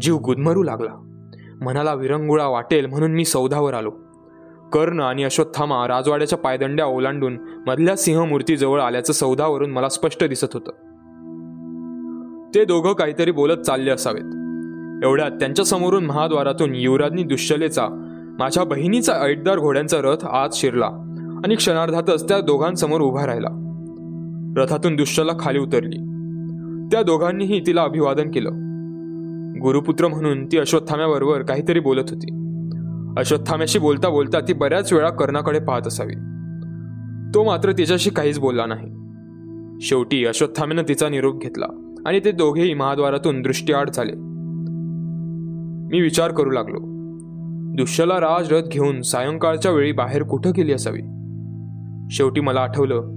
जीव 0.00 0.16
गुदमरू 0.16 0.62
लागला. 0.62 1.02
मनाला 1.60 1.94
विरंगुळा 1.94 2.46
वाटेल 2.46 2.86
म्हणून 2.86 3.10
मी 3.10 3.24
सौधावर 3.24 3.74
आलो. 3.74 3.90
कर्ण 4.72 5.00
आणि 5.00 5.24
अश्वत्थामा 5.24 5.88
राजवाड्याच्या 5.88 6.38
पायदंड्या 6.38 6.86
ओलांडून 6.86 7.38
मधल्या 7.66 7.96
सिंहमूर्तीजवळ 7.96 8.80
आल्याचं 8.80 9.12
सौधावरून 9.12 9.70
मला 9.70 9.88
स्पष्ट 9.88 10.24
दिसत 10.24 10.46
होतं. 10.54 10.70
ते 12.54 12.64
दोघं 12.64 12.92
काहीतरी 12.92 13.30
बोलत 13.30 13.60
चालले 13.60 13.90
असावेत. 13.90 14.46
एवढ्यात 15.04 15.30
त्यांच्या 15.30 15.64
समोरून 15.64 16.04
महाद्वारातून 16.04 16.74
युवराजनी 16.74 17.22
दुश्चलेचा 17.22 17.86
माझ्या 18.38 18.64
बहिणीचा 18.64 19.12
ऐटदार 19.12 19.58
घोड्यांचा 19.58 19.96
रथ 20.00 20.24
आत 20.24 20.48
शिरला 20.52 20.86
आणि 21.44 21.54
क्षणार्धातच 21.54 22.28
त्या 22.28 22.40
दोघांसमोर 22.40 23.00
उभा 23.00 23.26
राहिला. 23.26 23.65
रथातून 24.56 24.96
दुष्यला 24.96 25.32
खाली 25.40 25.58
उतरली. 25.58 25.96
त्या 26.92 27.02
दोघांनीही 27.02 27.60
तिला 27.66 27.82
अभिवादन 27.82 28.30
केलं. 28.30 28.50
गुरुपुत्र 29.62 30.08
म्हणून 30.08 30.46
ती 30.46 30.58
अश्वत्थाम्याबरोबर 30.58 31.42
काहीतरी 31.42 31.80
बोलत 31.80 32.04
होती. 32.08 32.26
अश्वत्थाम्याशी 33.18 33.78
बोलता 33.78 34.08
बोलता 34.08 34.40
ती 34.40 34.52
बऱ्याच 34.52 34.92
वेळा 34.92 35.10
कर्णाकडे 35.10 35.58
पाहत 35.58 35.86
असावी. 35.86 36.14
तो 37.34 37.44
मात्र 37.44 37.72
तिच्याशी 37.72 38.10
काहीच 38.10 38.38
बोलला 38.38 38.66
नाही. 38.66 38.92
शेवटी 39.80 40.26
अश्वत्थाम्यानं 40.26 40.88
तिचा 40.88 41.08
निरोप 41.08 41.40
घेतला 41.40 41.66
आणि 42.06 42.20
ते 42.24 42.32
दोघेही 42.32 42.74
महाद्वारातून 42.74 43.42
दृष्टीआड 43.42 43.90
झाले. 43.90 44.12
मी 45.90 46.00
विचार 46.00 46.32
करू 46.32 46.50
लागलो. 46.50 46.78
दुष्यला 47.76 48.14
राज 48.14 48.52
रथ 48.52 48.68
घेऊन 48.68 49.02
सायंकाळच्या 49.02 49.72
वेळी 49.72 49.92
बाहेर 49.92 50.22
कुठं 50.22 50.50
गेली 50.56 50.72
असावी? 50.72 51.02
शेवटी 52.10 52.40
मला 52.40 52.60
आठवलं 52.60 53.15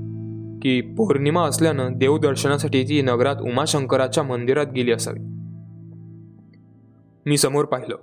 की 0.61 0.81
पौर्णिमा 0.81 1.41
असल्यानं 1.41 1.91
देवदर्शनासाठी 1.95 2.83
ती 2.83 3.01
नगरात 3.01 3.35
उमाशंकराच्या 3.41 4.23
मंदिरात 4.23 4.65
गेली 4.75 4.91
असावी. 4.91 5.19
मी 7.25 7.37
समोर 7.37 7.65
पाहिलं. 7.65 7.95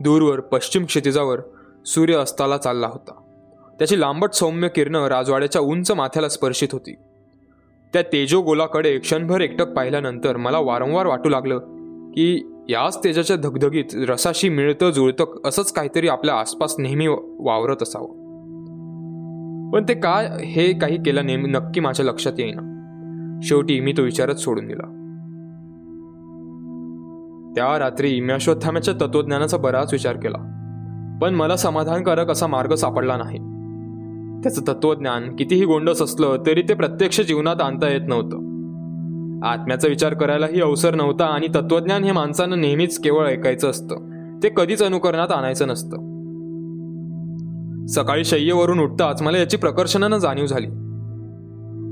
दूरवर 0.00 0.40
पश्चिम 0.40 0.84
क्षितिजावर 0.84 1.40
सूर्य 1.86 2.14
अस्ताला 2.14 2.56
चालला 2.56 2.86
होता. 2.86 3.20
त्याची 3.78 4.00
लांबट 4.00 4.32
सौम्य 4.32 4.68
किरणं 4.68 5.06
राजवाड्याच्या 5.06 5.62
उंच 5.62 5.90
माथ्याला 5.90 6.28
स्पर्शित 6.28 6.68
होती. 6.72 6.94
त्या 7.92 8.02
तेजो 8.02 8.42
गोलाकडे 8.42 8.98
क्षणभर 8.98 9.40
एकटक 9.40 9.68
पाहिल्यानंतर 9.68 10.36
मला 10.36 10.58
वारंवार 10.58 11.06
वाटू 11.06 11.28
लागलं 11.28 11.58
की 12.10 12.52
याच 12.68 13.04
तेजाच्या 13.04 13.36
धगधगीत 13.36 13.84
रसाशी 13.94 14.48
मिळतं 14.48 14.90
जुळतं 14.90 15.24
असंच 15.44 15.72
काहीतरी 15.72 16.08
आपल्या 16.08 16.34
आसपास 16.34 16.74
नेहमी 16.78 17.06
वावरत 17.38 17.82
असावं. 17.82 18.25
पण 19.72 19.84
ते 19.88 19.94
काय 19.94 20.44
हे 20.44 20.72
काही 20.72 20.96
केलं 20.96 21.26
नेहमी 21.26 21.48
नक्की 21.48 21.80
माझ्या 21.80 22.06
लक्षात 22.06 22.32
येईना. 22.38 22.72
शेवटी 23.42 23.80
मी 23.80 23.92
तो 23.92 24.02
विचारच 24.02 24.44
सोडून 24.44 24.66
दिला. 24.66 24.92
त्या 27.56 27.78
रात्री 27.78 28.20
मी 28.20 28.32
अश्वत्थाम्याच्या 28.32 28.94
तत्वज्ञानाचा 28.94 29.56
बराच 29.56 29.92
विचार 29.92 30.16
केला. 30.16 30.52
पण 31.22 31.34
मला 31.34 31.56
समाधानकारक 31.56 32.30
असा 32.30 32.46
मार्ग 32.46 32.74
सापडला 32.74 33.16
नाही. 33.16 33.38
त्याचं 34.42 34.62
तत्वज्ञान 34.68 35.36
कितीही 35.36 35.64
गोंडस 35.64 36.02
असलं 36.02 36.36
तरी 36.46 36.62
ते 36.62 36.74
प्रत्यक्ष 36.74 37.20
जीवनात 37.20 37.60
आणता 37.60 37.88
येत 37.88 38.08
नव्हतं. 38.08 38.56
आत्म्याचा 39.46 39.88
विचार 39.88 40.14
करायलाही 40.14 40.60
अवसर 40.60 40.94
नव्हता 40.94 41.26
आणि 41.26 41.48
तत्वज्ञान 41.48 42.04
हे 42.04 42.12
माणसानं 42.12 42.60
नेहमीच 42.60 42.98
केवळ 42.98 43.26
ऐकायचं 43.26 43.70
असतं. 43.70 43.96
ते 44.42 44.48
कधीच 44.56 44.82
अनुकरणात 44.82 45.32
आणायचं 45.32 45.68
नसतं. 45.68 46.15
सकाळी 47.88 48.24
शय्येवरून 48.24 48.80
उठताच 48.80 49.22
मला 49.22 49.38
याची 49.38 49.56
प्रकर्षणानं 49.56 50.18
जाणीव 50.18 50.46
झाली. 50.46 50.66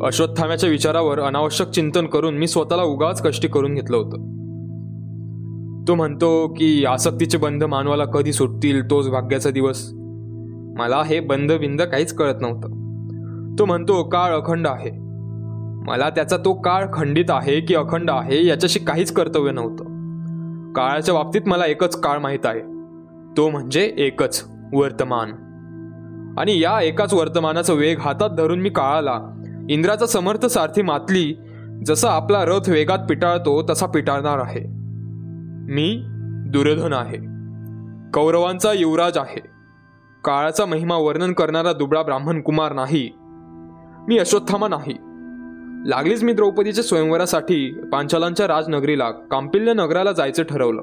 अश्वत्थाम्याच्या 0.07 0.71
विचारावर 0.71 1.21
अनावश्यक 1.21 1.69
चिंतन 1.69 2.07
करून 2.07 2.35
मी 2.35 2.47
स्वतःला 2.47 2.83
उगाच 2.83 3.23
कष्टी 3.23 3.49
करून 3.49 3.75
घेतलं 3.75 3.97
होतं. 3.97 4.35
तो 5.89 5.95
म्हणतो 5.95 6.49
की 6.49 6.85
आसक्तीचे 6.85 7.39
बंध 7.39 7.65
मानवाला 7.65 8.05
कधी 8.05 8.33
सुटतील 8.33 8.91
तोच 8.91 9.09
भाग्याचा 9.09 9.51
दिवस. 9.51 9.91
मला 10.79 11.03
हे 11.07 11.21
बंद 11.21 11.53
बिंद 11.53 11.83
काहीच 11.83 12.15
कळत 12.15 12.35
नव्हतं. 12.41 12.69
तो 13.59 13.65
म्हणतो 13.65 14.03
काळ 14.03 14.35
अखंड 14.35 14.67
आहे. 14.67 14.91
मला 15.91 16.11
त्याचा 16.11 16.37
तो 16.37 16.55
काळ 16.55 16.87
खंडित 16.93 17.25
आहे 17.29 17.61
की 17.61 17.75
अखंड 17.75 18.11
आहे 18.11 18.47
याच्याशी 18.47 18.79
काहीच 18.79 19.13
कर्तव्य 19.13 19.53
नव्हतं. 19.53 19.85
काळाच्या 20.73 21.15
बाबतीत 21.15 21.43
मला 21.47 21.67
एकच 21.67 22.01
काळ 22.01 22.19
माहीत 22.19 22.47
आहे. 22.47 22.61
तो 23.37 23.51
म्हणजे 23.51 23.95
एकच 23.97 24.45
वर्तमान. 24.75 25.33
आणि 26.38 26.61
या 26.61 26.81
एकाच 26.81 27.14
वर्तमानाचा 27.14 27.73
वेग 27.73 27.99
हातात 27.99 28.31
धरून 28.31 28.61
मी 28.61 28.71
काळाला. 28.71 29.21
इंद्राचा 29.71 30.07
समर्थ 30.07 30.47
सारथी 30.47 30.83
मातली 30.83 31.35
जसा 31.87 32.11
आपला 32.11 32.45
रथ 32.45 32.71
वेगात 32.71 32.99
पिटाळतो 33.09 33.67
तसा 33.71 33.87
पिटाळणार 33.87 34.38
आहे. 34.38 34.61
मी 35.75 36.03
दुर्योधन 36.50 36.93
आहे. 36.93 37.19
कौरवांचा 38.14 38.73
युवराज 38.73 39.19
आहे. 39.19 39.41
काळाचा 40.25 40.64
महिमा 40.64 40.97
वर्णन 40.97 41.33
करणारा 41.33 41.73
दुबळा 41.73 42.03
ब्राह्मण 42.03 42.41
कुमार 42.41 42.73
नाही. 42.73 43.11
मी 44.09 44.19
अश्वत्थामा 44.19 44.69
नाही. 44.69 44.95
लागलीच 45.91 46.23
मी 46.23 46.33
द्रौपदीच्या 46.33 46.85
स्वयंवरासाठी 46.85 47.73
पांचालांच्या 47.93 48.49
राजनगरीला 48.49 49.11
कांपिल्य 49.11 49.73
नगराला 49.73 50.12
जायचं 50.12 50.43
ठरवलं. 50.43 50.83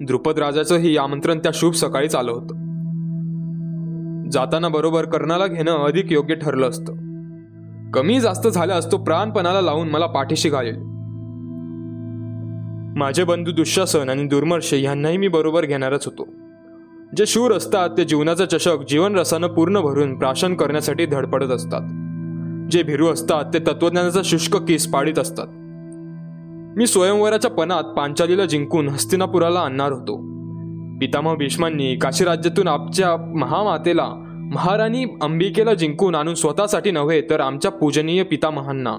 द्रुपद 0.00 0.38
राजाचंही 0.38 0.96
आमंत्रण 0.96 1.38
त्या 1.38 1.52
शुभ 1.54 1.72
सकाळीच 1.72 2.14
आलं 2.14 2.32
होतं. 2.32 2.63
जाताना 4.32 4.68
बरोबर 4.68 5.04
कर्णाला 5.04 5.46
घेणं 5.46 5.70
अधिक 5.70 6.12
योग्य 6.12 6.34
ठरलं 6.34 6.68
असतं. 6.68 6.92
कमी 7.90 8.20
जास्त 8.20 8.48
झाल्यास 8.48 8.92
तो 8.92 8.96
प्राणपणाला 8.96 9.60
लावून 9.60 9.88
मला 9.88 10.06
पाठीशी 10.06 10.48
घालेल. 10.48 10.76
माझे 12.98 13.24
बंधू 13.24 13.52
दुःशासन 13.52 14.08
आणि 14.08 14.26
दुर्मर्ष 14.26 14.74
यांनाही 14.74 15.16
मी 15.16 15.28
बरोबर 15.28 15.64
घेणारच 15.64 16.06
होतो. 16.06 16.28
जे 17.16 17.26
शूर 17.26 17.52
असतात 17.52 17.90
ते 17.98 18.04
जीवनाचा 18.04 18.44
चषक 18.46 18.76
जीवनरसानं 18.88 19.46
पूर्ण 19.46 19.80
भरून 19.80 20.18
प्राशन 20.18 20.54
करण्यासाठी 20.54 21.06
धडपडत 21.06 21.48
असतात. 21.48 21.80
जे 22.70 22.82
भिरू 22.82 23.06
असतात 23.08 23.44
ते 23.54 23.58
तत्वज्ञानाचा 23.58 24.20
शुष्क 24.24 24.56
केस 24.56 24.86
पाळीत 24.86 25.18
असतात. 25.18 25.46
मी 26.78 26.86
स्वयंवराच्या 26.86 27.50
पणात 27.50 27.84
पांचालीला 27.84 28.44
जिंकून 28.44 28.88
हस्तिनापुराला 28.88 29.60
आणणार 29.60 29.92
होतो. 29.92 30.33
पितामह 31.00 31.34
भीष्मांनी 31.34 31.96
काशी 31.96 32.24
राज्यातून 32.24 32.68
आमच्या 32.68 33.16
महामातेला 33.16 34.06
महाराणी 34.54 35.04
अंबिकेला 35.22 35.74
जिंकून 35.74 36.14
आणून 36.14 36.34
स्वतःसाठी 36.34 36.90
नव्हे 36.90 37.20
तर 37.20 37.40
आमच्या 37.40 37.70
पूजनीय 37.70 38.22
पितामहांना 38.22 38.96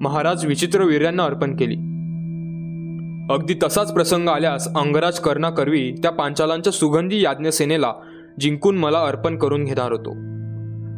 महाराज 0.00 0.46
विचित्र 0.46 0.84
वीर्यांना 0.84 1.24
अर्पण 1.24 1.56
केली. 1.56 1.74
अगदी 3.34 3.54
तसाच 3.62 3.92
प्रसंग 3.92 4.28
आल्यास 4.28 4.68
अंगराज 4.76 5.18
कर्णा 5.18 5.50
करवी 5.50 5.92
त्या 5.92 6.12
पांचालांच्या 6.12 6.72
सुगंधी 6.72 7.24
याज्ञसेनेला 7.24 7.92
जिंकून 8.40 8.76
मला 8.76 8.98
अर्पण 8.98 9.38
करून 9.38 9.64
घेणार 9.64 9.92
होतो. 9.92 10.10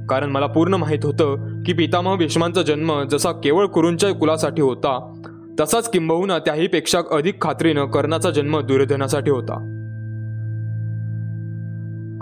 कारण 0.07 0.31
मला 0.31 0.47
पूर्ण 0.47 0.75
माहीत 0.75 1.05
होतं 1.05 1.63
की 1.63 1.73
पितामह 1.73 2.17
भीष्मांचा 2.17 2.63
जन्म 2.63 3.03
जसा 3.03 3.33
केवळ 3.33 3.67
कुरूंच्या 3.67 4.11
कुलासाठी 4.11 4.63
होता 4.63 5.13
तसाच 5.61 5.91
किंबहुना 5.91 6.39
त्याहीपेक्षा 6.39 6.99
अधिक 7.11 7.43
खात्रीनं 7.43 7.87
कर्णाचा 7.87 8.31
जन्म 8.31 8.61
दुर्योधनासाठी 8.61 9.31
होता. 9.31 9.77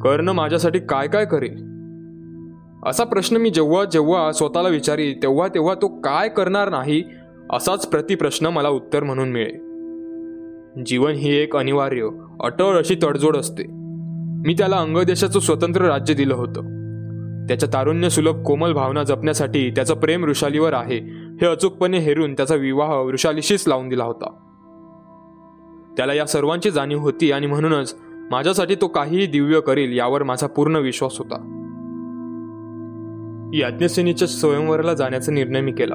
कर्ण 0.03 0.29
माझ्यासाठी 0.29 0.79
काय 0.79 1.09
काय 1.09 1.25
करेल? 1.25 1.69
असा 2.87 3.05
प्रश्न 3.05 3.37
मी 3.37 3.51
जेव्हा 3.51 3.85
जेव्हा 3.85 4.33
स्वतःला 4.33 4.69
विचारी 4.69 5.13
तेव्हा 5.13 5.49
तेव्हा 5.49 5.75
तो 5.75 5.89
काय 5.89 6.29
करणार 6.29 6.69
नाही 6.69 7.05
असाच 7.53 7.87
प्रतिप्रश्न 7.87 8.47
मला 8.47 8.69
उत्तर 8.69 9.03
म्हणून 9.03 9.29
मिळेल. 9.29 9.69
जीवन 10.87 11.13
ही 11.13 11.37
एक 11.37 11.57
अनिवार्य 11.57 12.09
अटळ 12.41 12.79
अशी 12.79 12.97
तडजोड 13.03 13.37
असते. 13.37 13.63
मी 14.47 14.55
त्याला 14.55 14.77
अंगदेशाचं 14.77 15.41
स्वतंत्र 15.41 15.83
राज्य 15.83 16.15
दिलं 16.15 16.35
होतं. 16.35 16.63
त्याच्या 17.49 17.69
तारुण्य 17.73 18.09
सुलभ 18.09 18.43
कोमल 18.43 18.73
भावना 18.73 19.03
जपण्यासाठी 19.03 19.71
त्याचं 19.71 19.95
प्रेम 19.95 20.25
वृषालीवर 20.25 20.73
आहे. 20.73 20.99
हे 21.41 21.47
अचूकपणे 21.47 21.99
हेरून 21.99 22.35
त्याचा 22.35 22.55
विवाह 22.55 22.97
वृषालीशीच 22.97 23.69
लावून 23.69 23.89
दिला 23.89 24.05
होता. 24.05 24.31
त्याला 25.97 26.15
या 26.15 26.27
सर्वांची 26.27 26.71
जाणीव 26.71 26.99
होती 26.99 27.33
आणि 27.33 27.47
म्हणूनच 27.47 27.97
माझ्यासाठी 28.31 28.75
तो 28.75 28.87
काहीही 28.87 29.27
दिव्य 29.27 29.61
करेल 29.61 29.99
यावर 29.99 30.23
माझा 30.23 30.47
पूर्ण 30.47 30.77
विश्वास 30.77 31.19
होता. 31.19 31.55
याज्ञसेनीच्या 33.55 34.29
स्वयंवराला 34.29 34.95
जाण्याचा 34.95 35.33
निर्णय 35.33 35.61
मी 35.61 35.73
केला. 35.73 35.95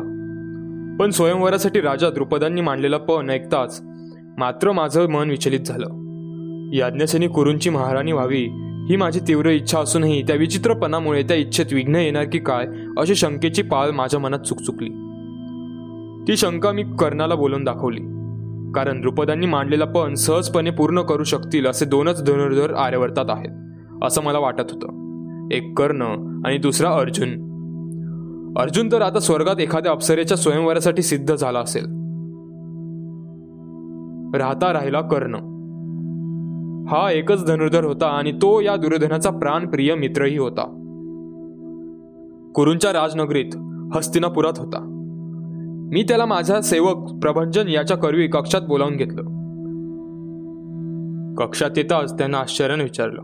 पण 0.99 1.09
स्वयंवरासाठी 1.09 1.81
राजा 1.81 2.09
द्रुपदांनी 2.09 2.61
मांडलेला 2.61 2.97
पण 2.97 3.29
ऐकताच 3.29 3.81
मात्र 4.37 4.71
माझं 4.71 5.09
मन 5.09 5.29
विचलित 5.29 5.59
झालं. 5.59 5.87
याज्ञसेनी 6.73 7.27
कुरूंची 7.27 7.69
महाराणी 7.69 8.11
व्हावी 8.11 8.47
ही 8.89 8.95
माझी 8.95 9.19
तीव्र 9.19 9.49
इच्छा 9.49 9.79
असूनही 9.79 10.21
त्या 10.21 10.35
विचित्रपणामुळे 10.35 11.23
त्या 11.23 11.37
इच्छेत 11.37 11.65
विघ्न 11.71 11.95
येणार 11.95 12.23
की 12.23 12.39
काय 12.39 12.67
अशी 12.97 13.15
शंकेची 13.15 13.61
पाळ 13.61 13.91
माझ्या 13.91 14.19
मनात 14.19 14.39
चुकचुकली. 14.39 14.89
ती 16.27 16.37
शंका 16.37 16.71
मी 16.71 16.83
कर्णाला 16.83 17.35
बोलून 17.35 17.63
दाखवली. 17.63 18.01
कारण 18.75 19.01
द्रुपदांनी 19.01 19.45
मांडलेला 19.45 19.85
पण 19.85 20.13
सहजपणे 20.13 20.69
पूर्ण 20.69 21.01
करू 21.01 21.23
शकतील 21.23 21.65
असे 21.65 21.85
दोनच 21.85 22.23
धनुर्धर 22.23 22.73
आर्यवर्तात 22.73 23.25
आहेत 23.29 23.49
असं 24.03 24.23
मला 24.23 24.39
वाटत 24.39 24.71
होतं. 24.71 25.03
एक 25.51 25.77
कर्ण 25.77 26.01
आणि 26.45 26.57
दुसरा 26.57 26.89
अर्जुन. 26.89 27.53
अर्जुन 28.57 28.91
तर 28.91 29.01
आता 29.01 29.19
स्वर्गात 29.19 29.59
एखाद्या 29.59 29.91
अप्सरेच्या 29.91 30.37
स्वयंवरासाठी 30.37 31.01
सिद्ध 31.01 31.35
झाला 31.35 31.59
असेल. 31.59 31.83
राहता 34.35 34.73
राहिला 34.73 35.01
कर्ण. 35.01 35.35
हा 36.87 37.11
एकच 37.11 37.47
धनुर्धर 37.47 37.83
होता 37.83 38.07
आणि 38.07 38.31
तो 38.31 38.61
या 38.61 38.75
दुर्योधनाचा 38.75 39.29
प्राणप्रिय 39.29 39.95
मित्रही 39.95 40.37
होता. 40.37 40.63
कुरूंच्या 42.55 42.93
राजनगरीत 42.93 43.55
हस्तिनापुरात 43.95 44.53
होता. 44.57 44.92
मी 45.93 46.03
त्याला 46.03 46.25
माझा 46.25 46.61
सेवक 46.61 47.13
प्रभंजन 47.21 47.67
याच्या 47.67 47.97
करवी 47.97 48.27
कक्षात 48.27 48.61
बोलावून 48.61 48.95
घेतलं. 48.95 49.21
कक्षात 51.35 51.69
येताच 51.77 52.17
त्यांना 52.17 52.37
आश्चर्याने 52.37 52.83
विचारलं. 52.83 53.21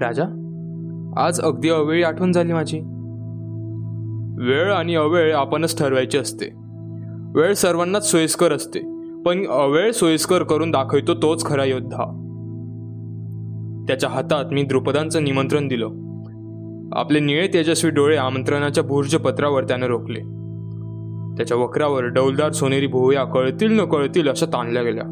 राजा 0.00 0.24
आज 1.16 1.40
अगदी 1.40 1.68
अवेळी 1.68 2.02
आठवण 2.02 2.32
झाली 2.32 2.52
माझी. 2.52 2.80
वेळ 4.44 4.72
आणि 4.72 4.94
अवेळ 4.94 5.34
आपणच 5.34 5.78
ठरवायची 5.78 6.18
असते. 6.18 6.46
वेळ 7.34 7.52
सर्वांनाच 7.52 8.10
सोयीस्कर 8.10 8.52
असते 8.52 8.80
पण 9.22 9.46
अवेळ 9.46 9.90
सोयीस्कर 9.90 10.42
करून 10.42 10.70
दाखवतो 10.70 11.14
तोच 11.14 11.46
खरा 11.46 11.64
योद्धा. 11.64 12.04
त्याच्या 13.88 14.10
हातात 14.10 14.44
मी 14.52 14.62
द्रुपदांचं 14.62 15.24
निमंत्रण 15.24 15.68
दिलं. 15.68 15.86
आपले 16.92 17.20
निळे 17.20 17.46
तेजस्वी 17.46 17.90
डोळे 17.90 18.16
आमंत्रणाच्या 18.16 18.84
भूर्ज 18.84 19.16
पत्रावर 19.16 19.64
त्यानं 19.64 19.86
रोखले. 19.86 20.41
त्याच्या 21.36 21.56
वक्रावर 21.56 22.04
डौलदार 22.04 22.52
सोनेरी 22.52 22.86
भुवया 22.86 23.24
कळतील 23.24 23.80
न 23.80 23.84
कळतील 23.84 24.28
अशा 24.28 24.46
ताणल्या 24.46 24.82
गेल्या. 24.82 25.04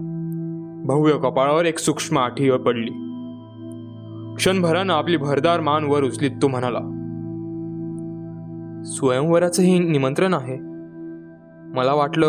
भव्य 0.87 1.13
कपाळावर 1.13 1.65
एक 1.65 1.79
सूक्ष्म 1.79 2.19
आठी 2.19 2.51
पडली. 2.51 2.91
क्षणभरानं 4.37 4.93
आपली 4.93 5.17
भरदार 5.17 5.61
मान 5.61 5.85
वर 5.85 6.03
उचलीत 6.03 6.31
तो 6.43 6.49
म्हणाला 6.49 6.79
स्वयंवराचं 8.85 9.63
हे 9.63 9.79
निमंत्रण 9.79 10.35
आहे. 10.35 10.57
मला 11.79 11.95
वाटलं 11.95 12.29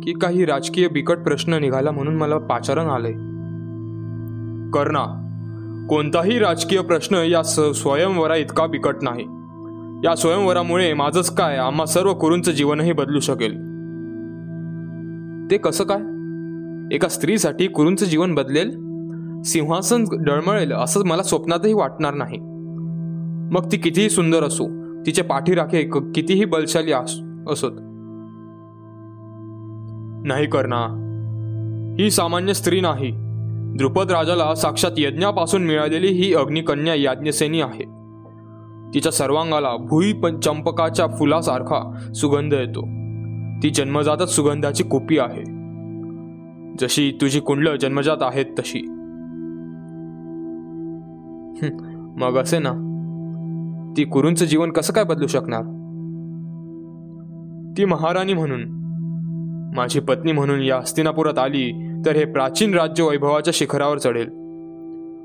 की 0.00 0.12
काही 0.12 0.44
राजकीय 0.44 0.88
बिकट 0.88 1.18
प्रश्न 1.18 1.52
निघाला 1.52 1.90
म्हणून 1.90 2.16
मला 2.16 2.38
पाचारण 2.38 2.86
आलंय. 2.86 3.12
कर्णा 4.70 5.18
कोणताही 5.90 6.38
राजकीय 6.38 6.80
प्रश्न 6.80 7.16
या 7.16 7.42
स्वयंवरा 7.74 8.36
इतका 8.36 8.66
बिकट 8.66 8.94
नाही. 9.02 9.24
या 10.04 10.14
स्वयंवरामुळे 10.14 10.94
माझंच 10.94 11.34
काय 11.34 11.56
आम्हा 11.56 11.86
सर्व 11.86 12.14
कुरूंचं 12.14 12.52
जीवनही 12.52 12.92
बदलू 12.92 13.20
शकेल. 13.20 13.52
ते 15.50 15.56
कसं 15.56 15.84
काय? 15.84 16.00
एका 16.94 17.08
स्त्रीसाठी 17.08 17.66
कुरूंचं 17.66 18.06
जीवन 18.06 18.34
बदलेल? 18.34 18.70
सिंहासन 19.42 20.04
डळमळेल 20.12 20.72
असं 20.72 21.04
मला 21.04 21.22
स्वप्नातही 21.22 21.72
वाटणार 21.72 22.14
नाही. 22.14 22.38
मग 23.54 23.72
ती 23.72 23.76
कितीही 23.76 24.10
सुंदर 24.10 24.42
असो 24.42 24.68
तिचे 25.06 25.22
पाठीराखे 25.22 25.82
कितीही 26.14 26.44
बलशाली 26.44 26.92
असोत. 26.92 27.72
नाही 30.26 30.46
करना 30.46 30.98
ही 31.98 32.10
सामान्य 32.10 32.54
स्त्री 32.54 32.80
नाही. 32.80 33.12
द्रुपद 33.76 34.10
राजाला 34.10 34.54
साक्षात 34.54 34.92
यज्ञापासून 34.98 35.62
मिळालेली 35.62 36.06
ही 36.06 36.34
अग्निकन्या 36.34 36.94
याज्ञसेनी 36.94 37.60
आहे. 37.60 38.01
तिच्या 38.94 39.12
सर्वांगाला 39.12 39.76
भुई 39.76 40.12
चंपकाच्या 40.42 41.06
फुलासारखा 41.06 42.12
सुगंध 42.14 42.52
येतो. 42.52 42.80
ती 43.62 43.70
जन्मजातच 43.70 44.36
सुगंधाची 44.36 44.84
कुपी 44.84 45.18
आहे. 45.18 45.62
जशी 46.80 47.18
तुझी 47.20 47.40
कुंडलं 47.40 47.76
जन्मजात 47.76 48.16
आहेत 48.20 48.46
तशी. 48.58 48.80
मग 52.16 52.36
असे 52.36 52.58
ना. 52.58 52.88
ती 53.96 54.04
कुरूंचं 54.04 54.44
जीवन 54.44 54.70
कसं 54.70 54.92
काय 54.92 55.04
बदलू 55.04 55.26
शकणार? 55.26 55.62
ती 57.78 57.84
महाराणी 57.84 58.32
म्हणून. 58.32 58.62
माझी 59.76 60.00
पत्नी 60.00 60.32
म्हणून 60.32 60.60
या 60.60 60.76
हस्तिनापुरात 60.76 61.38
आली 61.38 61.92
तर 62.06 62.16
हे 62.16 62.24
प्राचीन 62.24 62.74
राज्य 62.74 63.04
वैभवाच्या 63.04 63.52
शिखरावर 63.54 63.98
चढेल. 63.98 64.28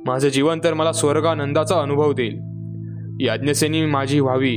माझं 0.07 0.29
जीवन 0.29 0.59
तर 0.63 0.73
मला 0.73 0.91
स्वर्गानंदाचा 0.91 1.81
अनुभव 1.81 2.13
देईल. 2.13 2.56
याज्ञसेनी 3.19 3.85
माझी 3.85 4.19
व्हावी 4.19 4.55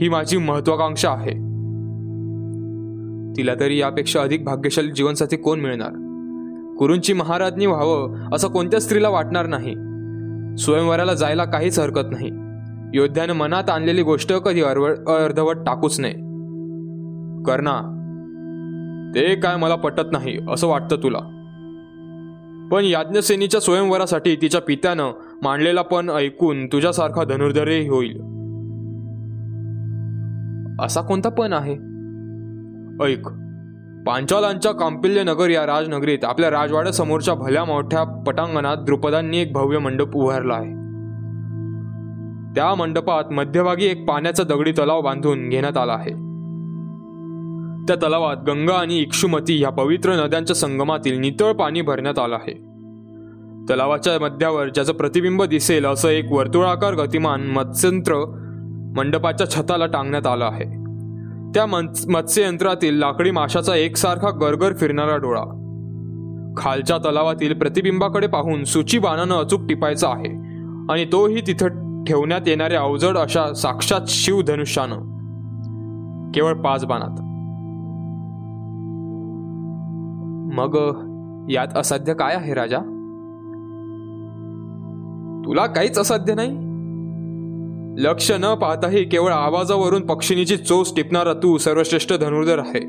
ही 0.00 0.08
माझी 0.08 0.38
महत्वाकांक्षा 0.38 1.10
आहे. 1.10 1.32
तिला 3.36 3.54
तरी 3.60 3.78
यापेक्षा 3.80 4.20
अधिक 4.20 4.44
भाग्यशाली 4.44 4.90
जीवनसाथी 4.90 5.36
कोण 5.36 5.60
मिळणार? 5.60 5.90
कुरूंची 6.78 7.12
महाराज्ञी 7.12 7.66
व्हावं 7.66 8.16
असं 8.32 8.48
कोणत्या 8.48 8.80
स्त्रीला 8.80 9.08
वाटणार 9.08 9.46
नाही? 9.46 9.74
स्वयंवराला 10.58 11.14
जायला 11.14 11.44
काहीच 11.44 11.78
हरकत 11.78 12.10
नाही. 12.10 12.30
योद्ध्यानं 12.94 13.32
मनात 13.32 13.70
आणलेली 13.70 14.02
गोष्ट 14.02 14.32
कधी 14.32 14.62
अर्धवट 14.62 15.56
टाकूच 15.66 16.00
नये. 16.00 16.12
कर्णा 17.42 17.98
ते 19.14 19.34
काय 19.34 19.56
मला 19.56 19.74
पटत 19.74 20.12
नाही 20.12 20.38
असं 20.50 20.66
वाटतं 20.66 20.96
तुला. 20.96 21.18
पण 22.72 22.84
याज्ञसेनीच्या 22.84 23.60
स्वयंवरासाठी 23.60 24.36
तिच्या 24.36 24.60
पित्यानं 24.60 25.12
मांडलेला 25.42 25.82
पण 25.82 26.10
ऐकून 26.10 26.66
तुझ्यासारखा 26.66 27.24
धनुर्धरे 27.24 27.88
होईल. 27.88 28.16
असा 30.84 31.00
कोणता 31.00 31.28
पण 31.28 31.52
आहे? 31.52 31.72
ऐक 33.04 33.28
पांचालांच्या 34.06 34.72
कांपिल्य 34.72 35.22
नगर 35.22 35.50
या 35.50 35.66
राजनगरीत 35.66 36.24
आपल्या 36.24 36.50
राजवाड्यासमोरच्या 36.50 37.34
भल्या 37.34 37.64
मोठ्या 37.64 38.04
पटांगणात 38.04 38.76
द्रुपदांनी 38.76 39.38
एक 39.38 39.52
भव्य 39.52 39.78
मंडप 39.78 40.16
उभारला 40.16 40.54
आहे. 40.54 40.70
त्या 42.54 42.74
मंडपात 42.74 43.32
मध्यभागी 43.32 43.84
एक 43.84 44.08
पाण्याचा 44.08 44.42
दगडी 44.42 44.72
तलाव 44.72 45.00
बांधून 45.00 45.48
घेण्यात 45.48 45.76
आला 45.76 45.92
आहे. 45.92 46.10
त्या 47.88 47.96
तलावात 47.96 48.36
गंगा 48.46 48.74
आणि 48.74 48.98
इक्षुमती 48.98 49.58
ह्या 49.58 49.70
पवित्र 49.70 50.24
नद्यांच्या 50.24 50.56
संगमातील 50.56 51.18
नितळ 51.18 51.52
पाणी 51.52 51.80
भरण्यात 51.80 52.18
आलं 52.18 52.34
आहे. 52.34 52.71
तलावाच्या 53.70 54.20
मध्यावर 54.20 54.68
ज्याचं 54.68 54.92
प्रतिबिंब 54.92 55.42
दिसेल 55.42 55.86
असं 55.86 56.08
एक 56.08 56.32
वर्तुळाकार 56.32 56.94
गतिमान 56.94 57.46
मत्स्यंत्र 57.46 58.14
मंडपाच्या 58.96 59.50
छताला 59.50 59.86
टांगण्यात 59.86 60.26
आलं 60.26 60.44
आहे. 60.44 60.64
त्या 61.54 61.66
मत्स्ययंत्रातील 62.08 62.98
लाकडी 62.98 63.30
माशाचा 63.30 63.76
एकसारखा 63.76 64.30
गरगर 64.30 64.72
फिरणारा 64.74 65.16
डोळा. 65.16 65.44
खालच्या 66.56 66.98
तलावातील 66.98 67.54
प्रतिबिंबाकडे 67.54 68.26
पाहून 68.26 68.64
सुची 68.64 68.98
बाणानं 68.98 69.34
अचूक 69.34 69.60
टिपायचा 69.68 70.08
आहे 70.08 70.28
आणि 70.92 71.04
तोही 71.12 71.40
तिथं 71.40 72.04
ठेवण्यात 72.04 72.40
येणाऱ्या 72.46 72.80
अवजड 72.80 73.16
अशा 73.16 73.54
साक्षात 73.54 74.00
शिवधनुष्यानं. 74.06 74.96
केवळ 76.34 76.52
पाच 76.52 76.84
बाणात. 76.84 77.22
मग 80.54 80.78
यात 81.50 81.76
असाध्य 81.76 82.14
काय 82.14 82.34
आहे 82.34 82.54
राजा? 82.54 82.91
तुला 85.44 85.66
काहीच 85.66 85.98
असाध्य 85.98 86.34
नाही? 86.34 86.72
लक्ष 87.98 88.32
न 88.32 88.54
पाहताही 88.54 89.04
केवळ 89.04 89.32
आवाजावरून 89.32 90.06
पक्षिणीची 90.06 90.56
चोच 90.56 90.96
टिपणारा 90.96 91.32
तू 91.32 91.58
सर्वश्रेष्ठ 91.58 92.12
धनुर्धर 92.12 92.58
आहे. 92.58 92.80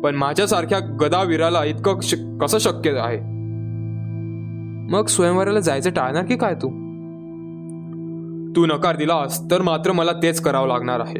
पण 0.00 0.14
माझ्यासारख्या 0.14 0.78
गदावीराला 0.78 1.64
इतकं 1.64 1.98
कसं 2.38 2.58
शक्य 2.58 2.90
आहे? 2.90 3.18
मग 4.92 5.06
स्वयंवराला 5.06 5.60
जायचं 5.60 5.90
टाळणार 5.90 6.24
की 6.24 6.36
काय 6.36 6.54
तू? 6.54 6.68
तू 8.56 8.66
नकार 8.66 8.96
दिलास 8.96 9.50
तर 9.50 9.62
मात्र 9.62 9.92
मला 9.92 10.12
तेच 10.12 10.40
करावं 10.40 10.68
लागणार 10.68 11.00
आहे. 11.00 11.18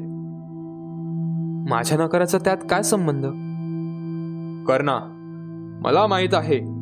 माझ्या 1.71 1.99
नकाराचा 1.99 2.39
त्यात 2.39 2.57
काय 2.71 2.83
संबंध? 2.83 3.27
कर्णा 4.69 4.99
मला 5.85 6.07
माहीत 6.07 6.35
आहे 6.35 6.78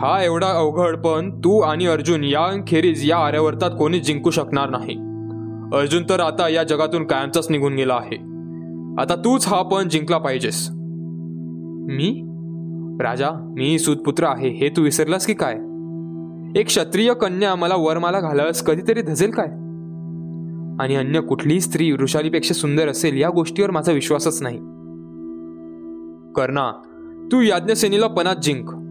हा 0.00 0.24
एवढा 0.24 0.46
अवघड 0.46 0.96
पण 0.96 1.38
तू 1.38 1.60
आणि 1.60 1.86
अर्जुन 1.86 2.24
याखेरीज 2.24 3.10
या 3.10 3.16
आर्यावर्तात 3.16 3.70
कोणीच 3.70 4.06
जिंकू 4.06 4.30
शकणार 4.30 4.70
नाही. 4.70 4.94
अर्जुन 5.78 6.02
तर 6.02 6.20
आता 6.20 6.48
या 6.48 6.62
जगातून 6.62 7.04
कायमचाच 7.04 7.50
निघून 7.50 7.74
गेला 7.74 7.94
आहे. 7.94 8.16
आता 9.02 9.14
तूच 9.16 9.48
हा 9.48 9.62
पण 9.62 9.88
जिंकला 9.88 10.18
पाहिजेस. 10.18 10.68
मी? 11.90 12.24
राजा 13.00 13.30
मी 13.32 13.78
सुतपुत्र 13.78 14.24
आहे 14.24 14.48
हे 14.48 14.68
तू 14.68 14.82
विसरलास 14.82 15.26
की 15.26 15.34
काय? 15.34 15.54
एक 16.60 16.66
क्षत्रिय 16.66 17.14
कन्या 17.14 17.54
मला 17.54 17.74
वरमाला 17.74 18.20
घालावस 18.20 18.62
कधीतरी 18.62 19.02
धजेल 19.02 19.30
काय? 19.30 19.46
आणि 20.82 20.96
अन्य 20.96 21.20
कुठलीही 21.20 21.60
स्त्री 21.60 21.92
वृषालीपेक्षा 21.92 22.54
सुंदर 22.54 22.88
असेल 22.88 23.16
या 23.20 23.30
गोष्टीवर 23.30 23.70
माझा 23.70 23.92
विश्वासच 23.92 24.42
नाही. 24.42 24.58
कर्णा 26.32 26.72
तू 27.32 27.40
याज्ञसेनीला 27.40 28.06
पणात 28.06 28.36
जिंक. 28.36 28.87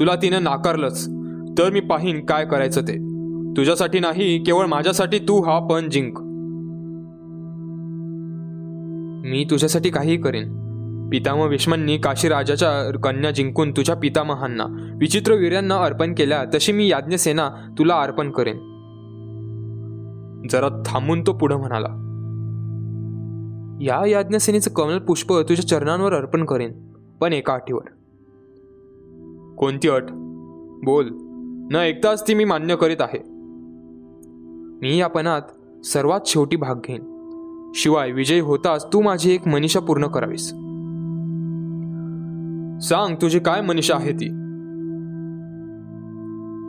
तुला 0.00 0.14
तिनं 0.16 0.42
नाकारलंच. 0.42 1.08
तर 1.58 1.70
मी 1.70 1.80
पाहीन 1.80 2.24
काय 2.24 2.44
करायचं 2.44 2.82
ते. 2.82 2.96
तुझ्यासाठी 3.56 3.98
नाही 3.98 4.44
केवळ 4.44 4.66
माझ्यासाठी 4.66 5.18
तू 5.18 5.42
हा 5.42 5.58
पण 5.66 5.90
जिंक. 5.90 6.18
मी 9.28 9.44
तुझ्यासाठी 9.50 9.90
काहीही 9.90 10.16
करेन. 10.16 10.66
पितामह 11.12 11.48
भीष्मांनी 11.48 11.98
काशी 11.98 12.28
राजाच्या 12.28 12.98
कन्या 12.98 13.30
जिंकून 13.30 13.70
तुझ्या 13.70 13.96
पितामहांना 13.96 14.64
विचित्र 15.00 15.34
वीर्यांना 15.34 15.76
अर्पण 15.76 16.14
केल्या 16.14 16.44
तशी 16.54 16.72
मी 16.72 16.88
याज्ञसेना 16.88 17.48
तुला 17.78 17.94
अर्पण 17.94 18.30
करेन. 18.30 18.56
जरा 20.50 20.82
थांबून 20.86 21.22
तो 21.26 21.32
पुढं 21.32 21.56
म्हणाला 21.56 22.02
या 23.80 24.06
याज्ञसेनेचं 24.06 24.70
कमल 24.70 24.98
पुष्प 24.98 25.32
तुझ्या 25.32 25.68
चरणांवर 25.68 26.14
अर्पण 26.14 26.44
करेन 26.44 26.72
पण 27.20 27.32
एका 27.32 27.52
आठीवर 27.52 27.88
कोणती 29.58 29.88
अट? 29.88 30.02
बोल. 30.84 31.08
न 31.72 31.76
ऐकताच 31.76 32.28
ती 32.28 32.34
मी 32.34 32.44
मान्य 32.44 32.76
करीत 32.76 32.96
आहे. 33.00 33.18
मी 34.82 35.00
या 35.00 35.06
पणात 35.06 35.42
सर्वात 35.84 36.20
शेवटी 36.26 36.56
भाग 36.56 36.74
घेईन. 36.74 37.16
शिवाय 37.74 38.10
विजय 38.10 38.40
होताच 38.40 38.92
तू 38.92 39.00
माझी 39.00 39.34
एक 39.34 39.48
मनीषा 39.48 39.80
पूर्ण 39.80 40.06
करावीस. 40.06 40.48
सांग 42.88 43.16
तुझी 43.22 43.38
काय 43.38 43.60
मनीषा 43.60 43.96
आहे 43.96 44.12
ती? 44.12 44.28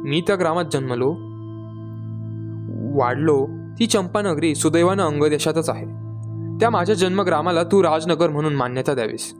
मी 0.10 0.21
त्या 0.28 0.36
ग्रामात 0.36 0.65
जन्मलो. 0.71 1.10
वाढलो. 3.00 3.47
ती 3.80 3.86
चंपानगरी 3.86 4.56
सुदैवानं 4.56 5.04
अंगदेशातच 5.04 5.69
आहे. 5.69 5.86
त्या 6.58 6.69
माझ्या 6.69 6.95
जन्मग्रामाला 6.95 7.63
तू 7.63 7.84
राजनगर 7.84 8.30
म्हणून 8.30 8.56
मान्यता 8.56 8.93
द्यावीस. 8.93 9.36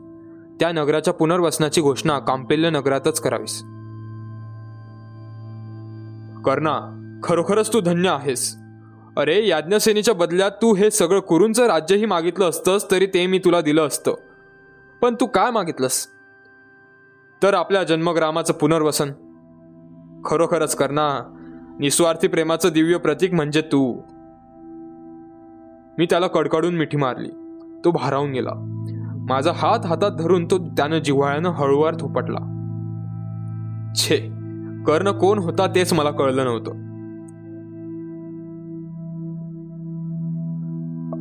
त्या 0.60 0.72
नगराच्या 0.72 1.14
पुनर्वसनाची 1.14 1.82
घोषणा 1.82 2.20
कांपेल्य 2.20 2.70
नगरातच 2.70 3.22
करावीस. 3.22 3.60
कर्णा 6.46 7.04
खरोखरच 7.24 7.74
तू 7.74 7.82
धन्य 7.82 8.10
आहेस. 8.10 8.58
अरे 9.18 9.48
याज्ञसेनीच्या 9.48 10.14
बदल्यात 10.14 10.52
तू 10.52 10.76
हे 10.76 10.92
सगळं 10.92 11.20
कुरूंचं 11.20 11.66
राज्यही 11.66 12.06
मागितलं 12.06 12.50
असतंस 12.50 12.92
तरी 12.92 13.06
ते 13.06 13.28
मी 13.28 13.40
तुला 13.40 13.62
दिलं 13.62 13.88
असतं. 13.88 14.14
पण 15.02 15.16
तू 15.16 15.26
काय 15.26 15.52
मागितलंस? 15.52 16.08
तर 17.44 17.54
आपल्या 17.54 17.84
जन्मग्रामाचं 17.84 18.54
पुनर्वसन. 18.54 19.12
खरोखरच 20.26 20.76
कर्णा 20.76 21.34
निस्वार्थी 21.80 22.28
प्रेमाचं 22.28 22.70
दिव्य 22.70 22.98
प्रतीक 22.98 23.34
म्हणजे 23.34 23.62
तू. 23.62 23.94
मी 25.98 26.06
त्याला 26.10 26.28
कडकडून 26.28 26.76
मिठी 26.76 26.98
मारली. 26.98 27.30
तो 27.86 27.92
भारावून 27.92 28.32
गेला. 28.32 28.77
माझा 29.30 29.52
हात 29.56 29.86
हातात 29.86 30.12
धरून 30.12 30.46
तो 30.46 30.58
त्यानं 30.58 31.00
जिव्हाळ्यानं 31.00 31.50
हळूवार 31.50 31.96
थोपटला. 32.00 32.38
छे 33.96 34.18
कर्ण 34.88 35.12
कोण 35.12 35.40
होता 35.40 35.68
तेच 35.68 35.94
मला 35.94 36.12
कळलं 36.12 36.46
नव्हतं. 36.46 36.72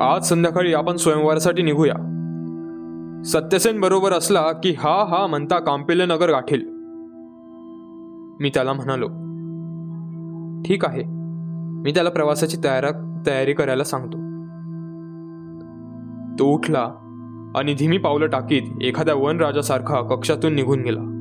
आज 0.00 0.24
संध्याकाळी 0.24 0.74
आपण 0.74 0.96
स्वयंवरासाठी 0.96 1.62
निघूया. 1.62 1.94
सत्यसेन 3.24 3.80
बरोबर 3.80 4.12
असला 4.12 4.52
की 4.52 4.70
हा 4.70 5.04
हा 5.04 5.26
म्हणता 5.26 5.58
कांपिल्य 5.58 6.06
नगर 6.06 6.30
गाठील. 6.30 6.62
मी 8.40 8.50
त्याला 8.54 8.72
म्हणालो 8.72 9.06
ठीक 10.62 10.84
आहे 10.84 11.02
मी 11.82 11.90
त्याला 11.90 12.10
प्रवासाची 12.10 12.56
तयार 12.64 12.84
तयारी 13.26 13.52
करायला 13.52 13.84
सांगतो. 13.84 14.18
तो 16.38 16.44
उठला 16.44 17.05
आणि 17.56 17.74
धीमी 17.74 17.98
पावलं 17.98 18.26
टाकीत 18.26 18.62
एखाद्या 18.82 19.14
वनराजासारखा 19.14 20.00
कक्षातून 20.00 20.54
निघून 20.54 20.82
गेला. 20.82 21.15